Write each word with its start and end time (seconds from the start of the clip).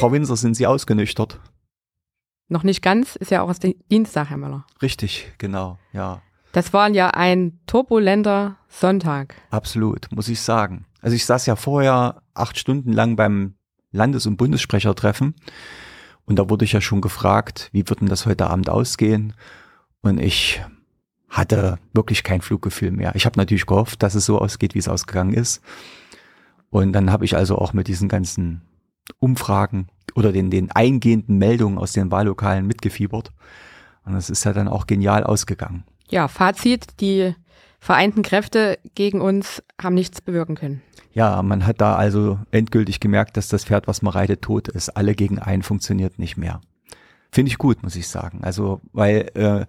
Frau 0.00 0.12
Winser, 0.12 0.34
sind 0.34 0.54
Sie 0.54 0.66
ausgenüchtert? 0.66 1.38
Noch 2.48 2.62
nicht 2.62 2.80
ganz, 2.80 3.16
ist 3.16 3.30
ja 3.30 3.42
auch 3.42 3.50
aus 3.50 3.58
Dienstag, 3.60 4.30
Herr 4.30 4.38
Müller. 4.38 4.64
Richtig, 4.80 5.30
genau, 5.36 5.78
ja. 5.92 6.22
Das 6.52 6.72
war 6.72 6.88
ja 6.88 7.10
ein 7.10 7.60
turbulenter 7.66 8.56
Sonntag. 8.66 9.34
Absolut, 9.50 10.08
muss 10.10 10.28
ich 10.28 10.40
sagen. 10.40 10.86
Also 11.02 11.14
ich 11.14 11.26
saß 11.26 11.44
ja 11.44 11.54
vorher 11.54 12.22
acht 12.32 12.58
Stunden 12.58 12.94
lang 12.94 13.14
beim 13.14 13.56
Landes- 13.92 14.26
und 14.26 14.38
Bundessprechertreffen 14.38 15.34
und 16.24 16.38
da 16.38 16.48
wurde 16.48 16.64
ich 16.64 16.72
ja 16.72 16.80
schon 16.80 17.02
gefragt, 17.02 17.68
wie 17.72 17.86
wird 17.86 18.00
denn 18.00 18.08
das 18.08 18.24
heute 18.24 18.48
Abend 18.48 18.70
ausgehen? 18.70 19.34
Und 20.00 20.18
ich 20.18 20.62
hatte 21.28 21.78
wirklich 21.92 22.24
kein 22.24 22.40
Fluggefühl 22.40 22.90
mehr. 22.90 23.14
Ich 23.16 23.26
habe 23.26 23.38
natürlich 23.38 23.66
gehofft, 23.66 24.02
dass 24.02 24.14
es 24.14 24.24
so 24.24 24.38
ausgeht, 24.38 24.74
wie 24.74 24.78
es 24.78 24.88
ausgegangen 24.88 25.34
ist. 25.34 25.60
Und 26.70 26.94
dann 26.94 27.12
habe 27.12 27.26
ich 27.26 27.36
also 27.36 27.58
auch 27.58 27.74
mit 27.74 27.86
diesen 27.86 28.08
ganzen 28.08 28.62
Umfragen 29.18 29.88
oder 30.14 30.32
den, 30.32 30.50
den 30.50 30.70
eingehenden 30.70 31.38
Meldungen 31.38 31.78
aus 31.78 31.92
den 31.92 32.10
Wahllokalen 32.10 32.66
mitgefiebert. 32.66 33.32
Und 34.04 34.14
das 34.14 34.30
ist 34.30 34.44
ja 34.44 34.52
dann 34.52 34.68
auch 34.68 34.86
genial 34.86 35.24
ausgegangen. 35.24 35.84
Ja, 36.08 36.28
Fazit, 36.28 37.00
die 37.00 37.34
vereinten 37.78 38.22
Kräfte 38.22 38.78
gegen 38.94 39.20
uns 39.20 39.62
haben 39.80 39.94
nichts 39.94 40.20
bewirken 40.20 40.56
können. 40.56 40.82
Ja, 41.12 41.42
man 41.42 41.66
hat 41.66 41.80
da 41.80 41.96
also 41.96 42.38
endgültig 42.50 43.00
gemerkt, 43.00 43.36
dass 43.36 43.48
das 43.48 43.64
Pferd, 43.64 43.88
was 43.88 44.02
man 44.02 44.12
reitet, 44.12 44.42
tot 44.42 44.68
ist. 44.68 44.90
Alle 44.90 45.14
gegen 45.14 45.38
einen 45.38 45.62
funktioniert 45.62 46.18
nicht 46.18 46.36
mehr. 46.36 46.60
Finde 47.32 47.50
ich 47.50 47.58
gut, 47.58 47.82
muss 47.82 47.96
ich 47.96 48.08
sagen. 48.08 48.40
Also, 48.42 48.80
weil 48.92 49.30
äh, 49.34 49.66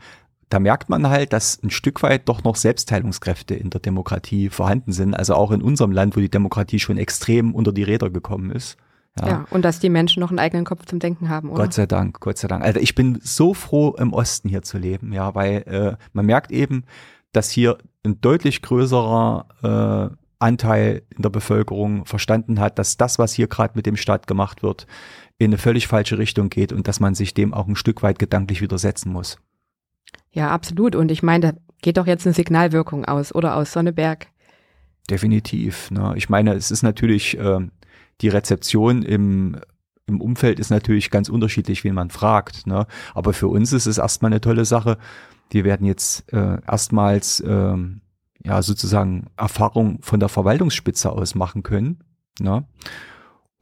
da 0.50 0.60
merkt 0.60 0.90
man 0.90 1.10
halt, 1.10 1.34
dass 1.34 1.62
ein 1.64 1.70
Stück 1.70 2.04
weit 2.04 2.28
doch 2.28 2.44
noch 2.44 2.56
Selbstheilungskräfte 2.56 3.56
in 3.56 3.70
der 3.70 3.80
Demokratie 3.80 4.50
vorhanden 4.50 4.92
sind. 4.92 5.14
Also 5.16 5.34
auch 5.34 5.52
in 5.52 5.62
unserem 5.62 5.92
Land, 5.92 6.16
wo 6.16 6.20
die 6.20 6.30
Demokratie 6.30 6.80
schon 6.80 6.98
extrem 6.98 7.56
unter 7.56 7.72
die 7.72 7.84
Räder 7.84 8.10
gekommen 8.10 8.52
ist. 8.52 8.78
Ja. 9.20 9.28
ja, 9.28 9.46
und 9.50 9.64
dass 9.64 9.80
die 9.80 9.90
Menschen 9.90 10.22
noch 10.22 10.30
einen 10.30 10.40
eigenen 10.40 10.64
Kopf 10.64 10.86
zum 10.86 11.00
Denken 11.00 11.28
haben, 11.28 11.50
oder? 11.50 11.64
Gott 11.64 11.74
sei 11.74 11.86
Dank, 11.86 12.20
Gott 12.22 12.38
sei 12.38 12.48
Dank. 12.48 12.64
Also 12.64 12.80
ich 12.80 12.96
bin 12.96 13.20
so 13.22 13.54
froh, 13.54 13.94
im 13.98 14.14
Osten 14.14 14.48
hier 14.48 14.62
zu 14.62 14.78
leben, 14.78 15.12
ja, 15.12 15.36
weil 15.36 15.64
äh, 15.68 15.98
man 16.14 16.26
merkt 16.26 16.52
eben, 16.52 16.86
dass 17.34 17.50
hier 17.50 17.78
ein 18.06 18.22
deutlich 18.22 18.62
größerer 18.62 20.10
äh, 20.12 20.16
Anteil 20.40 21.04
in 21.16 21.22
der 21.22 21.30
Bevölkerung 21.30 22.06
verstanden 22.06 22.60
hat, 22.60 22.80
dass 22.80 22.98
das, 22.98 23.20
was 23.20 23.34
hier 23.34 23.48
gerade 23.48 23.74
mit 23.76 23.86
dem 23.86 23.98
Staat 23.98 24.28
gemacht 24.28 24.64
wird, 24.64 24.88
in 25.38 25.52
eine 25.52 25.58
völlig 25.58 25.88
falsche 25.88 26.18
Richtung 26.18 26.50
geht 26.50 26.72
und 26.72 26.88
dass 26.88 27.00
man 27.00 27.14
sich 27.14 27.34
dem 27.34 27.54
auch 27.54 27.68
ein 27.68 27.76
Stück 27.76 28.04
weit 28.04 28.18
gedanklich 28.18 28.62
widersetzen 28.62 29.12
muss. 29.12 29.38
Ja, 30.32 30.50
absolut. 30.52 30.96
Und 30.96 31.12
ich 31.12 31.22
meine, 31.22 31.52
da 31.52 31.60
geht 31.82 31.98
doch 31.98 32.08
jetzt 32.08 32.26
eine 32.26 32.34
Signalwirkung 32.34 33.06
aus, 33.06 33.34
oder 33.34 33.56
aus 33.56 33.74
Sonneberg? 33.74 34.28
Definitiv. 35.10 35.92
Ne? 35.92 36.14
Ich 36.16 36.30
meine, 36.30 36.54
es 36.54 36.72
ist 36.72 36.84
natürlich, 36.84 37.38
äh, 37.38 37.60
die 38.22 38.30
Rezeption 38.30 39.02
im, 39.04 39.58
im 40.06 40.22
Umfeld 40.22 40.60
ist 40.60 40.70
natürlich 40.70 41.12
ganz 41.12 41.30
unterschiedlich, 41.30 41.84
wie 41.84 41.92
man 41.92 42.10
fragt. 42.10 42.68
Ne? 42.68 42.86
Aber 43.14 43.34
für 43.34 43.48
uns 43.48 43.74
ist 43.74 43.86
es 43.86 43.98
erstmal 43.98 44.32
eine 44.32 44.42
tolle 44.42 44.66
Sache. 44.66 44.98
Wir 45.50 45.64
werden 45.64 45.86
jetzt 45.86 46.32
äh, 46.32 46.60
erstmals 46.66 47.40
äh, 47.42 47.76
ja 48.44 48.62
sozusagen 48.62 49.28
Erfahrung 49.38 50.00
von 50.02 50.20
der 50.20 50.30
Verwaltungsspitze 50.30 51.12
aus 51.12 51.36
machen 51.36 51.64
können. 51.64 52.04
Ne? 52.40 52.66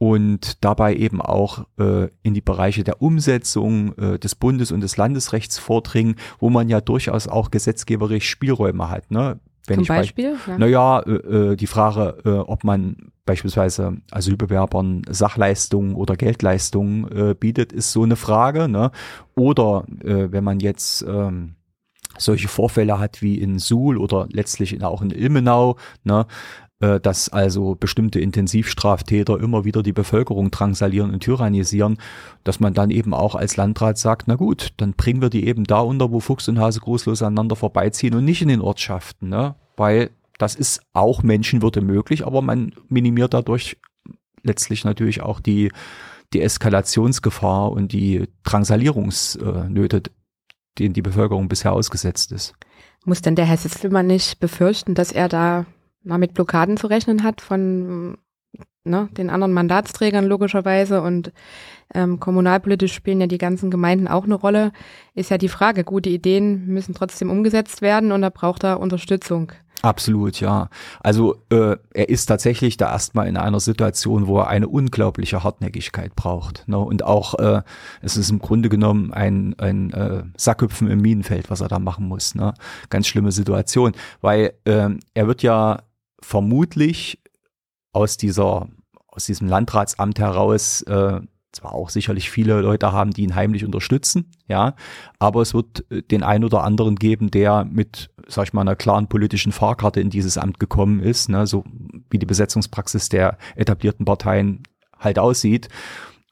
und 0.00 0.64
dabei 0.64 0.96
eben 0.96 1.20
auch 1.20 1.66
äh, 1.78 2.08
in 2.22 2.32
die 2.32 2.40
Bereiche 2.40 2.84
der 2.84 3.02
Umsetzung 3.02 3.92
äh, 3.98 4.18
des 4.18 4.34
Bundes- 4.34 4.72
und 4.72 4.80
des 4.80 4.96
Landesrechts 4.96 5.58
vordringen, 5.58 6.14
wo 6.38 6.48
man 6.48 6.70
ja 6.70 6.80
durchaus 6.80 7.28
auch 7.28 7.50
gesetzgeberisch 7.50 8.26
Spielräume 8.26 8.88
hat. 8.88 9.10
Ne? 9.10 9.40
Wenn 9.70 9.84
Zum 9.84 9.86
Beispiel? 9.86 10.36
Bei, 10.46 10.52
ja. 10.52 10.58
Naja, 10.58 11.00
äh, 11.00 11.52
äh, 11.52 11.56
die 11.56 11.68
Frage, 11.68 12.18
äh, 12.24 12.30
ob 12.30 12.64
man 12.64 13.12
beispielsweise 13.24 13.98
Asylbewerbern 14.10 15.02
Sachleistungen 15.08 15.94
oder 15.94 16.16
Geldleistungen 16.16 17.10
äh, 17.12 17.34
bietet, 17.34 17.72
ist 17.72 17.92
so 17.92 18.02
eine 18.02 18.16
Frage. 18.16 18.66
Ne? 18.66 18.90
Oder 19.36 19.84
äh, 20.02 20.32
wenn 20.32 20.42
man 20.42 20.58
jetzt 20.58 21.02
ähm, 21.02 21.54
solche 22.18 22.48
Vorfälle 22.48 22.98
hat 22.98 23.22
wie 23.22 23.38
in 23.38 23.60
Suhl 23.60 23.96
oder 23.96 24.26
letztlich 24.32 24.82
auch 24.82 25.02
in 25.02 25.12
Ilmenau, 25.12 25.76
ne, 26.02 26.26
dass 26.80 27.28
also 27.28 27.74
bestimmte 27.74 28.20
Intensivstraftäter 28.20 29.38
immer 29.38 29.66
wieder 29.66 29.82
die 29.82 29.92
Bevölkerung 29.92 30.50
drangsalieren 30.50 31.12
und 31.12 31.20
tyrannisieren, 31.20 31.98
dass 32.42 32.58
man 32.58 32.72
dann 32.72 32.90
eben 32.90 33.12
auch 33.12 33.34
als 33.34 33.58
Landrat 33.58 33.98
sagt, 33.98 34.28
na 34.28 34.36
gut, 34.36 34.72
dann 34.78 34.94
bringen 34.94 35.20
wir 35.20 35.28
die 35.28 35.46
eben 35.46 35.64
da 35.64 35.80
unter, 35.80 36.10
wo 36.10 36.20
Fuchs 36.20 36.48
und 36.48 36.58
Hase 36.58 36.80
großlos 36.80 37.22
aneinander 37.22 37.54
vorbeiziehen 37.54 38.14
und 38.14 38.24
nicht 38.24 38.40
in 38.40 38.48
den 38.48 38.62
Ortschaften, 38.62 39.28
ne? 39.28 39.56
weil 39.76 40.10
das 40.38 40.54
ist 40.54 40.80
auch 40.94 41.22
Menschenwürde 41.22 41.82
möglich, 41.82 42.26
aber 42.26 42.40
man 42.40 42.72
minimiert 42.88 43.34
dadurch 43.34 43.76
letztlich 44.42 44.84
natürlich 44.84 45.20
auch 45.20 45.38
die, 45.38 45.70
die 46.32 46.40
Eskalationsgefahr 46.40 47.70
und 47.72 47.92
die 47.92 48.26
Drangsalierungsnöte, 48.44 50.04
denen 50.78 50.94
die 50.94 51.02
Bevölkerung 51.02 51.48
bisher 51.48 51.74
ausgesetzt 51.74 52.32
ist. 52.32 52.54
Muss 53.04 53.20
denn 53.20 53.34
der 53.34 53.44
Herr 53.44 53.58
Sitzelmann 53.58 54.06
nicht 54.06 54.40
befürchten, 54.40 54.94
dass 54.94 55.12
er 55.12 55.28
da 55.28 55.66
mal 56.02 56.18
mit 56.18 56.34
Blockaden 56.34 56.76
zu 56.76 56.86
rechnen 56.86 57.22
hat 57.22 57.40
von 57.40 58.16
ne, 58.84 59.08
den 59.16 59.30
anderen 59.30 59.52
Mandatsträgern 59.52 60.26
logischerweise 60.26 61.02
und 61.02 61.32
ähm, 61.92 62.20
kommunalpolitisch 62.20 62.94
spielen 62.94 63.20
ja 63.20 63.26
die 63.26 63.38
ganzen 63.38 63.70
Gemeinden 63.70 64.08
auch 64.08 64.24
eine 64.24 64.34
Rolle, 64.34 64.72
ist 65.14 65.30
ja 65.30 65.38
die 65.38 65.48
Frage, 65.48 65.84
gute 65.84 66.08
Ideen 66.08 66.66
müssen 66.66 66.94
trotzdem 66.94 67.30
umgesetzt 67.30 67.82
werden 67.82 68.12
und 68.12 68.22
da 68.22 68.30
braucht 68.30 68.64
er 68.64 68.80
Unterstützung. 68.80 69.52
Absolut, 69.82 70.40
ja. 70.40 70.68
Also 71.02 71.36
äh, 71.50 71.76
er 71.94 72.08
ist 72.10 72.26
tatsächlich 72.26 72.76
da 72.76 72.92
erstmal 72.92 73.28
in 73.28 73.38
einer 73.38 73.60
Situation, 73.60 74.26
wo 74.26 74.38
er 74.38 74.48
eine 74.48 74.68
unglaubliche 74.68 75.42
Hartnäckigkeit 75.42 76.14
braucht. 76.14 76.68
Ne? 76.68 76.78
Und 76.78 77.02
auch 77.02 77.38
äh, 77.38 77.62
es 78.02 78.18
ist 78.18 78.30
im 78.30 78.40
Grunde 78.40 78.68
genommen 78.68 79.12
ein, 79.14 79.54
ein 79.58 79.90
äh, 79.92 80.24
Sackhüpfen 80.36 80.90
im 80.90 81.00
Minenfeld, 81.00 81.50
was 81.50 81.62
er 81.62 81.68
da 81.68 81.78
machen 81.78 82.06
muss. 82.08 82.34
Ne? 82.34 82.52
Ganz 82.90 83.06
schlimme 83.06 83.32
Situation, 83.32 83.92
weil 84.20 84.52
äh, 84.64 84.90
er 85.14 85.26
wird 85.26 85.42
ja 85.42 85.78
vermutlich 86.22 87.22
aus 87.92 88.16
dieser, 88.16 88.68
aus 89.08 89.24
diesem 89.24 89.48
Landratsamt 89.48 90.18
heraus 90.18 90.82
äh, 90.82 91.20
zwar 91.52 91.74
auch 91.74 91.90
sicherlich 91.90 92.30
viele 92.30 92.60
Leute 92.60 92.92
haben, 92.92 93.10
die 93.10 93.22
ihn 93.22 93.34
heimlich 93.34 93.64
unterstützen, 93.64 94.30
ja, 94.46 94.74
aber 95.18 95.42
es 95.42 95.54
wird 95.54 95.84
äh, 95.90 96.02
den 96.02 96.22
einen 96.22 96.44
oder 96.44 96.62
anderen 96.62 96.96
geben, 96.96 97.30
der 97.30 97.64
mit, 97.64 98.10
sag 98.28 98.44
ich 98.44 98.52
mal, 98.52 98.60
einer 98.60 98.76
klaren 98.76 99.08
politischen 99.08 99.52
Fahrkarte 99.52 100.00
in 100.00 100.10
dieses 100.10 100.38
Amt 100.38 100.60
gekommen 100.60 101.00
ist, 101.00 101.28
ne, 101.28 101.46
so 101.46 101.64
wie 102.08 102.18
die 102.18 102.26
Besetzungspraxis 102.26 103.08
der 103.08 103.36
etablierten 103.56 104.04
Parteien 104.04 104.62
halt 104.98 105.18
aussieht. 105.18 105.68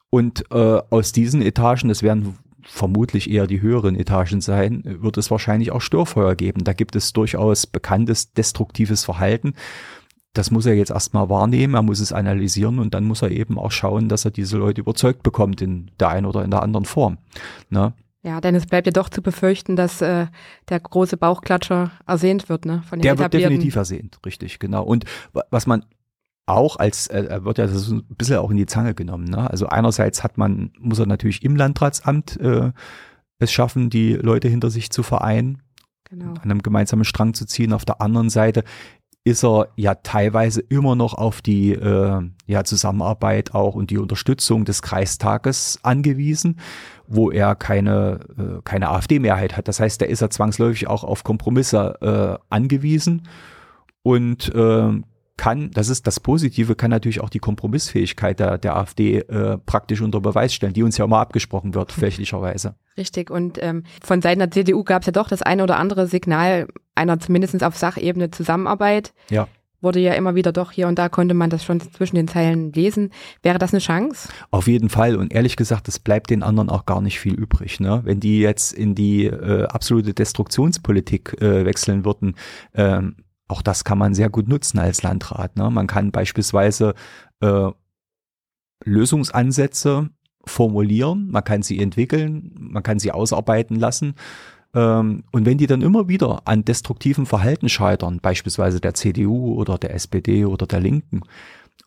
Und 0.09 0.45
äh, 0.51 0.81
aus 0.89 1.11
diesen 1.11 1.41
Etagen, 1.41 1.89
das 1.89 2.01
werden 2.01 2.37
vermutlich 2.69 3.29
eher 3.29 3.47
die 3.47 3.61
höheren 3.61 3.95
Etagen 3.95 4.41
sein, 4.41 4.83
wird 4.85 5.17
es 5.17 5.31
wahrscheinlich 5.31 5.71
auch 5.71 5.81
Störfeuer 5.81 6.35
geben. 6.35 6.63
Da 6.63 6.73
gibt 6.73 6.95
es 6.95 7.13
durchaus 7.13 7.67
bekanntes 7.67 8.33
destruktives 8.33 9.03
Verhalten. 9.03 9.53
Das 10.33 10.51
muss 10.51 10.67
er 10.67 10.75
jetzt 10.75 10.91
erstmal 10.91 11.29
wahrnehmen, 11.29 11.73
er 11.73 11.81
muss 11.81 11.99
es 11.99 12.13
analysieren 12.13 12.77
und 12.79 12.93
dann 12.93 13.05
muss 13.05 13.23
er 13.23 13.31
eben 13.31 13.57
auch 13.57 13.71
schauen, 13.71 14.09
dass 14.09 14.25
er 14.25 14.31
diese 14.31 14.57
Leute 14.57 14.81
überzeugt 14.81 15.23
bekommt 15.23 15.61
in 15.61 15.89
der 15.99 16.09
einen 16.09 16.27
oder 16.27 16.43
in 16.43 16.51
der 16.51 16.61
anderen 16.61 16.85
Form. 16.85 17.17
Ne? 17.69 17.93
Ja, 18.21 18.39
denn 18.41 18.53
es 18.53 18.67
bleibt 18.67 18.85
ja 18.85 18.91
doch 18.91 19.09
zu 19.09 19.21
befürchten, 19.21 19.75
dass 19.75 20.01
äh, 20.01 20.27
der 20.67 20.79
große 20.79 21.17
Bauchklatscher 21.17 21.91
ersehnt 22.05 22.49
wird, 22.49 22.65
ne? 22.65 22.83
Von 22.87 22.99
den 22.99 23.03
der 23.03 23.17
wird 23.17 23.33
definitiv 23.33 23.75
ersehnt, 23.75 24.19
richtig, 24.25 24.59
genau. 24.59 24.83
Und 24.83 25.05
was 25.49 25.67
man 25.67 25.85
auch 26.49 26.77
als, 26.77 27.07
äh, 27.07 27.23
er 27.25 27.45
wird 27.45 27.57
ja 27.57 27.67
so 27.67 27.95
ein 27.95 28.03
bisschen 28.17 28.37
auch 28.37 28.51
in 28.51 28.57
die 28.57 28.65
Zange 28.65 28.93
genommen. 28.93 29.25
Ne? 29.25 29.49
Also 29.49 29.67
einerseits 29.67 30.23
hat 30.23 30.37
man, 30.37 30.71
muss 30.79 30.99
er 30.99 31.05
natürlich 31.05 31.43
im 31.43 31.55
Landratsamt 31.55 32.39
äh, 32.39 32.71
es 33.39 33.51
schaffen, 33.51 33.89
die 33.89 34.13
Leute 34.13 34.47
hinter 34.47 34.69
sich 34.69 34.89
zu 34.91 35.03
vereinen, 35.03 35.61
genau. 36.09 36.31
an 36.31 36.43
einem 36.43 36.61
gemeinsamen 36.61 37.05
Strang 37.05 37.33
zu 37.33 37.45
ziehen. 37.45 37.73
Auf 37.73 37.85
der 37.85 38.01
anderen 38.01 38.29
Seite 38.29 38.63
ist 39.23 39.43
er 39.43 39.67
ja 39.75 39.95
teilweise 39.95 40.61
immer 40.61 40.95
noch 40.95 41.13
auf 41.13 41.41
die 41.41 41.73
äh, 41.73 42.21
ja, 42.47 42.63
Zusammenarbeit 42.63 43.53
auch 43.53 43.75
und 43.75 43.91
die 43.91 43.97
Unterstützung 43.97 44.65
des 44.65 44.81
Kreistages 44.81 45.79
angewiesen, 45.83 46.59
wo 47.07 47.29
er 47.29 47.55
keine, 47.55 48.21
äh, 48.37 48.61
keine 48.63 48.89
AfD-Mehrheit 48.89 49.57
hat. 49.57 49.67
Das 49.67 49.79
heißt, 49.79 50.01
da 50.01 50.05
ist 50.05 50.21
er 50.21 50.29
zwangsläufig 50.29 50.87
auch 50.87 51.03
auf 51.03 51.23
Kompromisse 51.23 51.95
äh, 52.01 52.43
angewiesen 52.49 53.27
und 54.03 54.53
äh, 54.55 55.01
kann, 55.39 55.71
das 55.71 55.87
ist 55.87 56.05
das 56.05 56.19
Positive, 56.19 56.75
kann 56.75 56.91
natürlich 56.91 57.21
auch 57.21 57.29
die 57.29 57.39
Kompromissfähigkeit 57.39 58.41
der, 58.41 58.57
der 58.57 58.75
AfD 58.75 59.19
äh, 59.19 59.57
praktisch 59.57 60.01
unter 60.01 60.19
Beweis 60.19 60.53
stellen, 60.53 60.73
die 60.73 60.83
uns 60.83 60.97
ja 60.97 61.05
immer 61.05 61.19
abgesprochen 61.19 61.73
wird, 61.75 61.91
fälschlicherweise. 61.93 62.75
Richtig. 62.97 63.31
Und 63.31 63.57
ähm, 63.61 63.83
von 64.03 64.21
Seiten 64.21 64.39
der 64.39 64.51
CDU 64.51 64.83
gab 64.83 65.03
es 65.03 65.05
ja 65.05 65.13
doch 65.13 65.29
das 65.29 65.41
eine 65.41 65.63
oder 65.63 65.77
andere 65.77 66.07
Signal 66.07 66.67
einer 66.93 67.21
zumindest 67.21 67.63
auf 67.63 67.77
Sachebene 67.77 68.31
Zusammenarbeit. 68.31 69.13
Ja. 69.29 69.47
Wurde 69.79 70.01
ja 70.01 70.11
immer 70.11 70.35
wieder 70.35 70.51
doch 70.51 70.73
hier 70.73 70.89
und 70.89 70.99
da 70.99 71.07
konnte 71.07 71.33
man 71.33 71.49
das 71.49 71.63
schon 71.63 71.79
zwischen 71.79 72.17
den 72.17 72.27
Zeilen 72.27 72.73
lesen. 72.73 73.11
Wäre 73.41 73.59
das 73.59 73.71
eine 73.71 73.79
Chance? 73.79 74.27
Auf 74.51 74.67
jeden 74.67 74.89
Fall. 74.89 75.15
Und 75.15 75.33
ehrlich 75.33 75.55
gesagt, 75.55 75.87
es 75.87 75.99
bleibt 75.99 76.31
den 76.31 76.43
anderen 76.43 76.69
auch 76.69 76.85
gar 76.85 76.99
nicht 76.99 77.17
viel 77.17 77.33
übrig. 77.33 77.79
Ne? 77.79 78.01
Wenn 78.03 78.19
die 78.19 78.41
jetzt 78.41 78.73
in 78.73 78.93
die 78.93 79.27
äh, 79.27 79.67
absolute 79.67 80.13
Destruktionspolitik 80.13 81.41
äh, 81.41 81.63
wechseln 81.63 82.03
würden, 82.03 82.35
ähm, 82.75 83.15
auch 83.49 83.61
das 83.61 83.83
kann 83.83 83.97
man 83.97 84.13
sehr 84.13 84.29
gut 84.29 84.47
nutzen 84.47 84.79
als 84.79 85.03
Landrat. 85.03 85.57
Ne? 85.57 85.69
Man 85.69 85.87
kann 85.87 86.11
beispielsweise 86.11 86.93
äh, 87.41 87.71
Lösungsansätze 88.85 90.09
formulieren, 90.45 91.29
man 91.31 91.43
kann 91.43 91.61
sie 91.61 91.79
entwickeln, 91.79 92.55
man 92.57 92.83
kann 92.83 92.99
sie 92.99 93.11
ausarbeiten 93.11 93.75
lassen. 93.75 94.15
Ähm, 94.73 95.23
und 95.31 95.45
wenn 95.45 95.57
die 95.57 95.67
dann 95.67 95.81
immer 95.81 96.07
wieder 96.07 96.43
an 96.45 96.63
destruktiven 96.63 97.25
Verhalten 97.25 97.69
scheitern, 97.69 98.19
beispielsweise 98.21 98.79
der 98.79 98.93
CDU 98.93 99.55
oder 99.55 99.77
der 99.77 99.93
SPD 99.95 100.45
oder 100.45 100.65
der 100.67 100.79
Linken, 100.79 101.21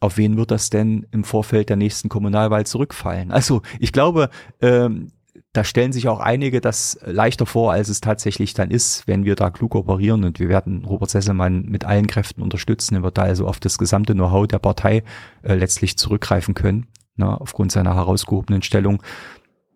auf 0.00 0.16
wen 0.16 0.36
wird 0.36 0.50
das 0.50 0.68
denn 0.68 1.06
im 1.12 1.22
Vorfeld 1.22 1.68
der 1.68 1.76
nächsten 1.76 2.08
Kommunalwahl 2.08 2.66
zurückfallen? 2.66 3.30
Also 3.30 3.62
ich 3.78 3.92
glaube, 3.92 4.30
ähm, 4.60 5.12
da 5.52 5.64
stellen 5.64 5.92
sich 5.92 6.08
auch 6.08 6.20
einige 6.20 6.62
das 6.62 6.98
leichter 7.04 7.44
vor, 7.44 7.72
als 7.72 7.90
es 7.90 8.00
tatsächlich 8.00 8.54
dann 8.54 8.70
ist, 8.70 9.06
wenn 9.06 9.24
wir 9.24 9.36
da 9.36 9.50
klug 9.50 9.74
operieren 9.74 10.24
und 10.24 10.40
wir 10.40 10.48
werden 10.48 10.84
Robert 10.84 11.10
Sesselmann 11.10 11.66
mit 11.66 11.84
allen 11.84 12.06
Kräften 12.06 12.40
unterstützen. 12.42 12.94
Er 12.94 13.02
wird 13.02 13.18
da 13.18 13.22
also 13.22 13.46
auf 13.46 13.60
das 13.60 13.76
gesamte 13.76 14.14
Know-how 14.14 14.46
der 14.46 14.58
Partei 14.58 15.02
äh, 15.42 15.54
letztlich 15.54 15.98
zurückgreifen 15.98 16.54
können, 16.54 16.86
ne, 17.16 17.38
aufgrund 17.38 17.70
seiner 17.70 17.94
herausgehobenen 17.94 18.62
Stellung. 18.62 19.02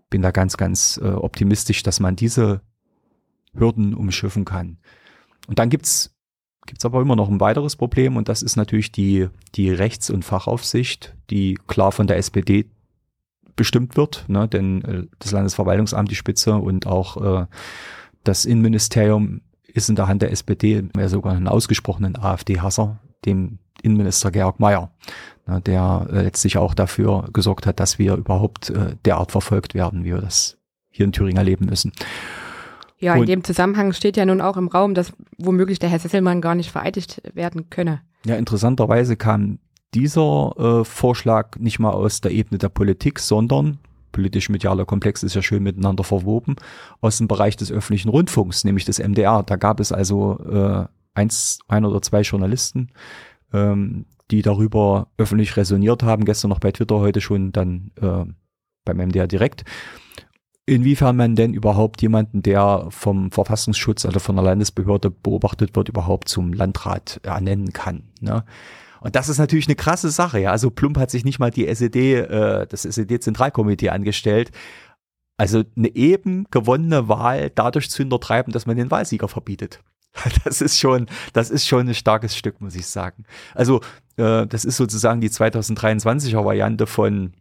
Bin 0.08 0.22
da 0.22 0.30
ganz, 0.30 0.56
ganz 0.56 0.98
äh, 1.02 1.08
optimistisch, 1.08 1.82
dass 1.82 2.00
man 2.00 2.16
diese 2.16 2.62
Hürden 3.52 3.92
umschiffen 3.92 4.46
kann. 4.46 4.78
Und 5.46 5.58
dann 5.58 5.68
gibt's 5.68 6.16
gibt's 6.66 6.84
aber 6.84 7.00
immer 7.00 7.14
noch 7.14 7.28
ein 7.28 7.38
weiteres 7.38 7.76
Problem 7.76 8.16
und 8.16 8.28
das 8.28 8.42
ist 8.42 8.56
natürlich 8.56 8.90
die, 8.90 9.28
die 9.54 9.70
Rechts- 9.70 10.10
und 10.10 10.24
Fachaufsicht, 10.24 11.14
die 11.30 11.58
klar 11.68 11.92
von 11.92 12.08
der 12.08 12.16
SPD 12.16 12.66
bestimmt 13.56 13.96
wird, 13.96 14.24
ne? 14.28 14.46
denn 14.46 14.84
äh, 14.84 15.06
das 15.18 15.32
Landesverwaltungsamt 15.32 16.10
die 16.10 16.14
Spitze 16.14 16.54
und 16.54 16.86
auch 16.86 17.42
äh, 17.42 17.46
das 18.24 18.44
Innenministerium 18.44 19.40
ist 19.66 19.88
in 19.88 19.96
der 19.96 20.08
Hand 20.08 20.22
der 20.22 20.32
SPD, 20.32 20.84
ja 20.96 21.08
sogar 21.08 21.34
einen 21.34 21.48
ausgesprochenen 21.48 22.16
AfD-Hasser, 22.16 22.98
dem 23.24 23.58
Innenminister 23.82 24.30
Georg 24.30 24.58
Mayer, 24.58 24.90
ne, 25.46 25.60
der 25.60 26.06
äh, 26.10 26.22
letztlich 26.22 26.58
auch 26.58 26.74
dafür 26.74 27.28
gesorgt 27.32 27.66
hat, 27.66 27.80
dass 27.80 27.98
wir 27.98 28.14
überhaupt 28.14 28.70
äh, 28.70 28.96
derart 29.04 29.32
verfolgt 29.32 29.74
werden, 29.74 30.04
wie 30.04 30.10
wir 30.10 30.20
das 30.20 30.58
hier 30.90 31.04
in 31.04 31.12
Thüringen 31.12 31.36
erleben 31.36 31.66
müssen. 31.66 31.92
Ja, 32.98 33.14
in 33.14 33.26
dem 33.26 33.44
Zusammenhang 33.44 33.92
steht 33.92 34.16
ja 34.16 34.24
nun 34.24 34.40
auch 34.40 34.56
im 34.56 34.68
Raum, 34.68 34.94
dass 34.94 35.12
womöglich 35.36 35.78
der 35.78 35.90
Herr 35.90 35.98
Sesselmann 35.98 36.40
gar 36.40 36.54
nicht 36.54 36.70
vereidigt 36.70 37.20
werden 37.34 37.68
könne. 37.68 38.00
Ja, 38.24 38.36
interessanterweise 38.36 39.16
kam 39.16 39.58
dieser 39.96 40.52
äh, 40.58 40.84
Vorschlag 40.84 41.56
nicht 41.58 41.78
mal 41.78 41.90
aus 41.90 42.20
der 42.20 42.30
Ebene 42.30 42.58
der 42.58 42.68
Politik, 42.68 43.18
sondern 43.18 43.78
politisch-medialer 44.12 44.84
Komplex 44.84 45.22
ist 45.22 45.34
ja 45.34 45.42
schön 45.42 45.62
miteinander 45.62 46.04
verwoben, 46.04 46.56
aus 47.00 47.18
dem 47.18 47.28
Bereich 47.28 47.56
des 47.56 47.72
öffentlichen 47.72 48.10
Rundfunks, 48.10 48.64
nämlich 48.64 48.84
des 48.84 48.98
MDR. 48.98 49.42
Da 49.42 49.56
gab 49.56 49.80
es 49.80 49.92
also 49.92 50.38
äh, 50.50 50.84
eins, 51.14 51.60
ein 51.68 51.86
oder 51.86 52.02
zwei 52.02 52.20
Journalisten, 52.20 52.88
ähm, 53.52 54.04
die 54.30 54.42
darüber 54.42 55.08
öffentlich 55.16 55.56
resoniert 55.56 56.02
haben, 56.02 56.26
gestern 56.26 56.50
noch 56.50 56.60
bei 56.60 56.72
Twitter, 56.72 56.96
heute 56.96 57.22
schon 57.22 57.52
dann 57.52 57.90
äh, 58.00 58.24
beim 58.84 58.96
MDR 58.98 59.26
direkt 59.26 59.64
inwiefern 60.66 61.16
man 61.16 61.36
denn 61.36 61.54
überhaupt 61.54 62.02
jemanden, 62.02 62.42
der 62.42 62.88
vom 62.90 63.30
Verfassungsschutz, 63.30 64.04
also 64.04 64.18
von 64.18 64.34
der 64.34 64.44
Landesbehörde 64.44 65.10
beobachtet 65.10 65.76
wird, 65.76 65.88
überhaupt 65.88 66.28
zum 66.28 66.52
Landrat 66.52 67.20
ernennen 67.22 67.72
kann. 67.72 68.02
Ne? 68.20 68.44
Und 69.00 69.16
das 69.16 69.28
ist 69.28 69.38
natürlich 69.38 69.66
eine 69.66 69.76
krasse 69.76 70.10
Sache. 70.10 70.40
Ja, 70.40 70.50
also 70.50 70.70
Plump 70.70 70.98
hat 70.98 71.10
sich 71.10 71.24
nicht 71.24 71.38
mal 71.38 71.50
die 71.50 71.66
SED, 71.66 72.14
äh, 72.14 72.66
das 72.66 72.84
SED-Zentralkomitee 72.84 73.90
angestellt. 73.90 74.50
Also 75.36 75.64
eine 75.76 75.94
eben 75.94 76.46
gewonnene 76.50 77.08
Wahl 77.08 77.50
dadurch 77.50 77.90
zu 77.90 77.98
hintertreiben, 77.98 78.52
dass 78.52 78.66
man 78.66 78.76
den 78.76 78.90
Wahlsieger 78.90 79.28
verbietet. 79.28 79.82
Das 80.44 80.62
ist 80.62 80.78
schon, 80.78 81.08
das 81.34 81.50
ist 81.50 81.66
schon 81.66 81.88
ein 81.88 81.94
starkes 81.94 82.34
Stück, 82.34 82.62
muss 82.62 82.74
ich 82.74 82.86
sagen. 82.86 83.24
Also 83.54 83.82
äh, 84.16 84.46
das 84.46 84.64
ist 84.64 84.78
sozusagen 84.78 85.20
die 85.20 85.28
2023er 85.28 86.42
Variante 86.42 86.86
von 86.86 87.34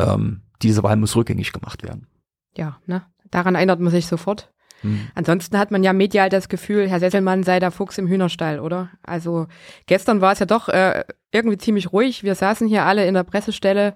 ähm, 0.00 0.40
diese 0.60 0.82
Wahl 0.82 0.96
muss 0.96 1.14
rückgängig 1.14 1.52
gemacht 1.52 1.84
werden 1.84 2.08
ja, 2.56 2.78
ne? 2.86 3.04
Daran 3.30 3.54
erinnert 3.54 3.80
man 3.80 3.90
sich 3.90 4.06
sofort. 4.06 4.52
Hm. 4.80 5.08
Ansonsten 5.14 5.58
hat 5.58 5.70
man 5.70 5.82
ja 5.82 5.92
medial 5.92 6.28
das 6.28 6.48
Gefühl, 6.48 6.88
Herr 6.88 7.00
Sesselmann 7.00 7.42
sei 7.42 7.58
der 7.58 7.70
Fuchs 7.70 7.98
im 7.98 8.06
Hühnerstall, 8.06 8.60
oder? 8.60 8.90
Also 9.02 9.46
gestern 9.86 10.20
war 10.20 10.32
es 10.32 10.38
ja 10.38 10.46
doch 10.46 10.68
äh, 10.68 11.04
irgendwie 11.32 11.58
ziemlich 11.58 11.92
ruhig. 11.92 12.22
Wir 12.22 12.34
saßen 12.34 12.68
hier 12.68 12.84
alle 12.84 13.06
in 13.06 13.14
der 13.14 13.24
Pressestelle 13.24 13.94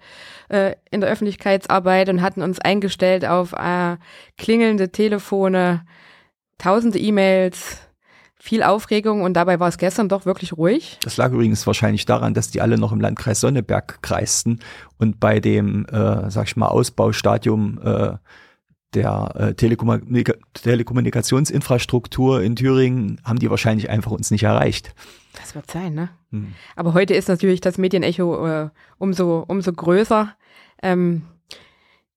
äh, 0.49 0.75
in 0.91 1.01
der 1.01 1.11
Öffentlichkeitsarbeit 1.11 2.09
und 2.09 2.23
hatten 2.23 2.43
uns 2.43 2.59
eingestellt 2.59 3.25
auf 3.25 3.53
äh, 3.53 3.97
klingelnde 4.37 4.91
Telefone, 4.91 5.85
tausende 6.59 6.99
E-Mails, 6.99 7.79
viel 8.41 8.63
Aufregung 8.63 9.23
und 9.23 9.35
dabei 9.35 9.59
war 9.61 9.69
es 9.69 9.79
gestern 9.79 10.09
doch 10.09 10.25
wirklich 10.25 10.57
ruhig. 10.57 10.99
Das 11.03 11.17
lag 11.17 11.33
übrigens 11.33 11.67
wahrscheinlich 11.67 12.07
daran, 12.07 12.35
dass 12.35 12.51
die 12.51 12.61
alle 12.61 12.79
noch 12.79 12.93
im 12.93 13.01
Landkreis 13.01 13.41
Sonneberg 13.41 14.01
kreisten 14.01 14.61
und 14.97 15.21
bei 15.21 15.41
dem, 15.41 15.87
äh, 15.87 16.31
sag 16.31 16.47
ich 16.47 16.57
mal, 16.57 16.69
Ausbaustadium 16.69 17.81
äh, 17.83 18.17
der 18.95 19.35
äh, 19.35 19.55
Telekommunika 19.55 20.35
Telekommunikationsinfrastruktur 20.55 22.43
in 22.43 22.57
Thüringen 22.57 23.21
haben 23.25 23.39
die 23.39 23.51
wahrscheinlich 23.51 23.91
einfach 23.91 24.11
uns 24.11 24.31
nicht 24.31 24.45
erreicht. 24.45 24.95
Das 25.39 25.55
wird 25.55 25.71
sein, 25.71 25.95
ne? 25.95 26.09
Hm. 26.31 26.55
Aber 26.75 26.95
heute 26.95 27.15
ist 27.15 27.29
natürlich 27.29 27.61
das 27.61 27.79
Medienecho 27.79 28.47
äh, 28.47 28.71
umso, 28.99 29.45
umso 29.47 29.73
größer. 29.73 30.35
Ähm, 30.83 31.23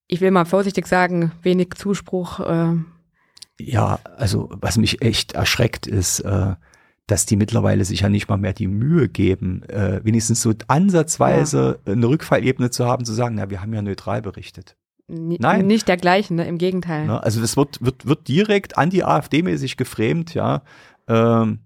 ich 0.07 0.21
will 0.21 0.31
mal 0.31 0.45
vorsichtig 0.45 0.87
sagen, 0.87 1.31
wenig 1.41 1.73
Zuspruch. 1.75 2.39
Äh, 2.39 2.75
ja, 3.59 3.99
also 4.17 4.49
was 4.53 4.77
mich 4.77 5.01
echt 5.01 5.33
erschreckt 5.33 5.87
ist, 5.87 6.21
äh, 6.21 6.55
dass 7.07 7.25
die 7.25 7.35
mittlerweile 7.35 7.85
sich 7.85 8.01
ja 8.01 8.09
nicht 8.09 8.29
mal 8.29 8.37
mehr 8.37 8.53
die 8.53 8.67
Mühe 8.67 9.09
geben, 9.09 9.63
äh, 9.63 9.99
wenigstens 10.03 10.41
so 10.41 10.53
ansatzweise 10.67 11.79
ja. 11.85 11.93
eine 11.93 12.07
Rückfallebene 12.07 12.71
zu 12.71 12.85
haben, 12.85 13.05
zu 13.05 13.13
sagen, 13.13 13.35
na, 13.35 13.49
wir 13.49 13.61
haben 13.61 13.73
ja 13.73 13.81
neutral 13.81 14.21
berichtet. 14.21 14.77
Nein. 15.11 15.67
Nicht 15.67 15.87
dergleichen, 15.87 16.37
ne? 16.37 16.47
im 16.47 16.57
Gegenteil. 16.57 17.07
Ja, 17.07 17.17
also 17.17 17.41
das 17.41 17.57
wird, 17.57 17.83
wird, 17.83 18.05
wird 18.05 18.27
direkt 18.27 18.77
anti-AfD-mäßig 18.77 19.75
geframed, 19.75 20.33
ja. 20.33 20.61
Ähm, 21.07 21.59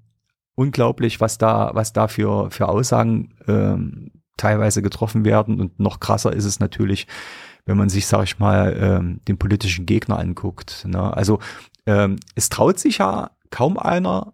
unglaublich, 0.56 1.22
was 1.22 1.38
da, 1.38 1.72
was 1.74 1.94
da 1.94 2.08
für, 2.08 2.50
für 2.50 2.70
Aussagen 2.70 3.36
ähm, 3.48 4.12
teilweise 4.38 4.82
getroffen 4.82 5.26
werden. 5.26 5.60
Und 5.60 5.80
noch 5.80 6.00
krasser 6.00 6.34
ist 6.34 6.46
es 6.46 6.60
natürlich, 6.60 7.08
wenn 7.66 7.78
man 7.78 7.90
sich, 7.90 8.08
sag 8.08 8.24
ich 8.24 8.40
mal, 8.40 8.76
ähm, 8.80 9.22
den 9.28 9.38
politischen 9.38 9.86
Gegner 9.86 10.18
anguckt. 10.18 10.86
Ne? 10.88 11.16
Also 11.16 11.40
ähm, 11.86 12.18
es 12.36 12.50
traut 12.50 12.80
sich 12.80 12.98
ja 13.00 13.32
kaum 13.52 13.78
einer, 13.78 14.34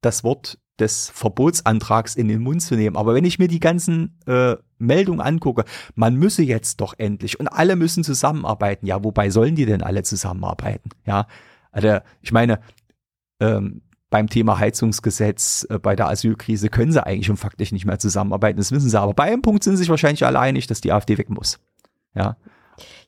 das 0.00 0.22
Wort 0.24 0.58
des 0.82 1.08
Verbotsantrags 1.10 2.14
in 2.14 2.28
den 2.28 2.42
Mund 2.42 2.60
zu 2.60 2.74
nehmen. 2.74 2.96
Aber 2.96 3.14
wenn 3.14 3.24
ich 3.24 3.38
mir 3.38 3.48
die 3.48 3.60
ganzen 3.60 4.18
äh, 4.26 4.56
Meldungen 4.78 5.20
angucke, 5.20 5.64
man 5.94 6.16
müsse 6.16 6.42
jetzt 6.42 6.80
doch 6.80 6.94
endlich 6.98 7.40
und 7.40 7.48
alle 7.48 7.76
müssen 7.76 8.04
zusammenarbeiten. 8.04 8.86
Ja, 8.86 9.02
wobei 9.02 9.30
sollen 9.30 9.54
die 9.54 9.64
denn 9.64 9.82
alle 9.82 10.02
zusammenarbeiten? 10.02 10.90
Ja, 11.06 11.26
also 11.70 11.98
ich 12.20 12.32
meine, 12.32 12.60
ähm, 13.40 13.82
beim 14.10 14.28
Thema 14.28 14.58
Heizungsgesetz, 14.58 15.66
äh, 15.70 15.78
bei 15.78 15.96
der 15.96 16.08
Asylkrise 16.08 16.68
können 16.68 16.92
sie 16.92 17.04
eigentlich 17.04 17.26
schon 17.26 17.36
faktisch 17.36 17.72
nicht 17.72 17.86
mehr 17.86 17.98
zusammenarbeiten. 17.98 18.58
Das 18.58 18.70
wissen 18.70 18.90
sie. 18.90 19.00
Aber 19.00 19.14
bei 19.14 19.24
einem 19.24 19.42
Punkt 19.42 19.64
sind 19.64 19.76
sie 19.76 19.82
sich 19.82 19.88
wahrscheinlich 19.88 20.26
alle 20.26 20.38
einig, 20.38 20.66
dass 20.66 20.80
die 20.80 20.92
AfD 20.92 21.16
weg 21.16 21.30
muss. 21.30 21.58
Ja. 22.14 22.36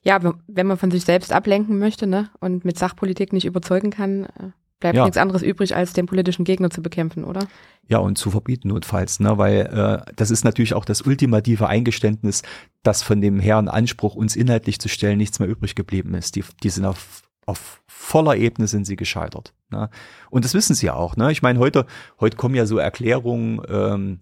Ja, 0.01 0.19
wenn 0.47 0.67
man 0.67 0.77
von 0.77 0.91
sich 0.91 1.05
selbst 1.05 1.31
ablenken 1.31 1.79
möchte, 1.79 2.07
ne, 2.07 2.29
und 2.39 2.65
mit 2.65 2.77
Sachpolitik 2.77 3.33
nicht 3.33 3.45
überzeugen 3.45 3.89
kann, 3.89 4.25
äh, 4.25 4.51
bleibt 4.79 4.97
ja. 4.97 5.03
nichts 5.03 5.17
anderes 5.17 5.41
übrig, 5.41 5.75
als 5.75 5.93
den 5.93 6.05
politischen 6.05 6.45
Gegner 6.45 6.69
zu 6.69 6.81
bekämpfen, 6.81 7.23
oder? 7.23 7.47
Ja, 7.87 7.99
und 7.99 8.17
zu 8.17 8.31
verbieten 8.31 8.69
notfalls, 8.69 9.19
ne? 9.19 9.37
weil 9.37 9.61
äh, 9.61 10.11
das 10.15 10.31
ist 10.31 10.43
natürlich 10.43 10.73
auch 10.73 10.85
das 10.85 11.01
ultimative 11.01 11.67
Eingeständnis, 11.67 12.41
dass 12.83 13.03
von 13.03 13.21
dem 13.21 13.39
Herrn 13.39 13.67
Anspruch, 13.67 14.15
uns 14.15 14.35
inhaltlich 14.35 14.79
zu 14.79 14.89
stellen, 14.89 15.17
nichts 15.17 15.39
mehr 15.39 15.47
übrig 15.47 15.75
geblieben 15.75 16.13
ist. 16.15 16.35
Die, 16.35 16.43
die 16.63 16.69
sind 16.69 16.85
auf, 16.85 17.23
auf 17.45 17.81
voller 17.87 18.35
Ebene 18.35 18.67
sind 18.67 18.85
sie 18.85 18.95
gescheitert. 18.95 19.53
Ne? 19.69 19.89
Und 20.29 20.45
das 20.45 20.53
wissen 20.53 20.75
sie 20.75 20.89
auch. 20.89 21.15
Ne? 21.15 21.31
Ich 21.31 21.41
meine, 21.41 21.59
heute, 21.59 21.85
heute 22.19 22.37
kommen 22.37 22.55
ja 22.55 22.65
so 22.65 22.77
Erklärungen 22.77 23.61
ähm, 23.69 24.19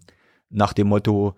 nach 0.50 0.72
dem 0.72 0.88
Motto, 0.88 1.34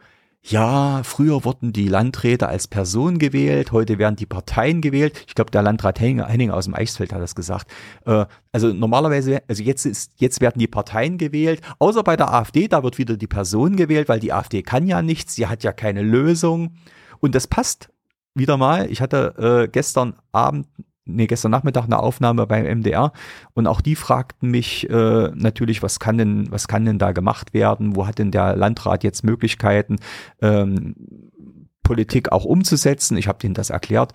ja, 0.49 1.03
früher 1.03 1.45
wurden 1.45 1.73
die 1.73 1.88
Landräte 1.88 2.49
als 2.49 2.69
Person 2.69 3.19
gewählt, 3.19 3.73
heute 3.73 3.99
werden 3.99 4.15
die 4.15 4.26
Parteien 4.26 4.81
gewählt. 4.81 5.25
Ich 5.26 5.35
glaube, 5.35 5.50
der 5.50 5.62
Landrat 5.62 5.99
Henning 5.99 6.50
aus 6.50 6.67
dem 6.67 6.75
Eichsfeld 6.75 7.12
hat 7.12 7.21
das 7.21 7.35
gesagt. 7.35 7.71
Äh, 8.05 8.26
also 8.53 8.73
normalerweise, 8.73 9.43
also 9.49 9.62
jetzt 9.62 9.87
ist, 9.87 10.12
jetzt 10.17 10.41
werden 10.41 10.61
die 10.61 10.69
Parteien 10.69 11.19
gewählt, 11.19 11.62
außer 11.81 12.05
bei 12.05 12.17
der 12.17 12.33
AfD, 12.33 12.69
da 12.69 12.85
wird 12.85 12.97
wieder 12.99 13.17
die 13.17 13.26
Person 13.26 13.75
gewählt, 13.76 14.09
weil 14.09 14.21
die 14.21 14.33
AfD 14.33 14.62
kann 14.62 14.87
ja 14.87 15.03
nichts, 15.03 15.35
sie 15.35 15.49
hat 15.49 15.65
ja 15.65 15.73
keine 15.73 16.03
Lösung. 16.03 16.76
Und 17.19 17.35
das 17.35 17.49
passt 17.49 17.88
wieder 18.35 18.57
mal. 18.57 18.88
Ich 18.91 19.00
hatte 19.00 19.65
äh, 19.67 19.69
gestern 19.69 20.15
Abend 20.31 20.69
nee, 21.07 21.27
gestern 21.27 21.51
Nachmittag 21.51 21.85
eine 21.85 21.99
Aufnahme 21.99 22.47
beim 22.47 22.65
MDR 22.65 23.13
und 23.55 23.67
auch 23.67 23.81
die 23.81 23.97
fragten 23.97 24.51
mich 24.51 24.89
äh, 24.91 25.31
natürlich, 25.35 25.83
was 25.83 26.01
kann 26.01 26.19
denn, 26.19 26.51
was 26.51 26.69
kann 26.69 26.85
denn 26.85 26.99
da 26.99 27.13
gemacht 27.13 27.55
werden? 27.55 27.97
Wo 27.97 28.07
hat 28.07 28.19
denn 28.19 28.31
der 28.31 28.57
Landrat 28.57 29.05
jetzt 29.05 29.25
Möglichkeiten, 29.25 29.97
ähm, 30.43 30.95
Politik 31.83 32.33
auch 32.33 32.45
umzusetzen? 32.45 33.17
Ich 33.17 33.29
habe 33.29 33.39
denen 33.39 33.55
das 33.55 33.71
erklärt. 33.71 34.13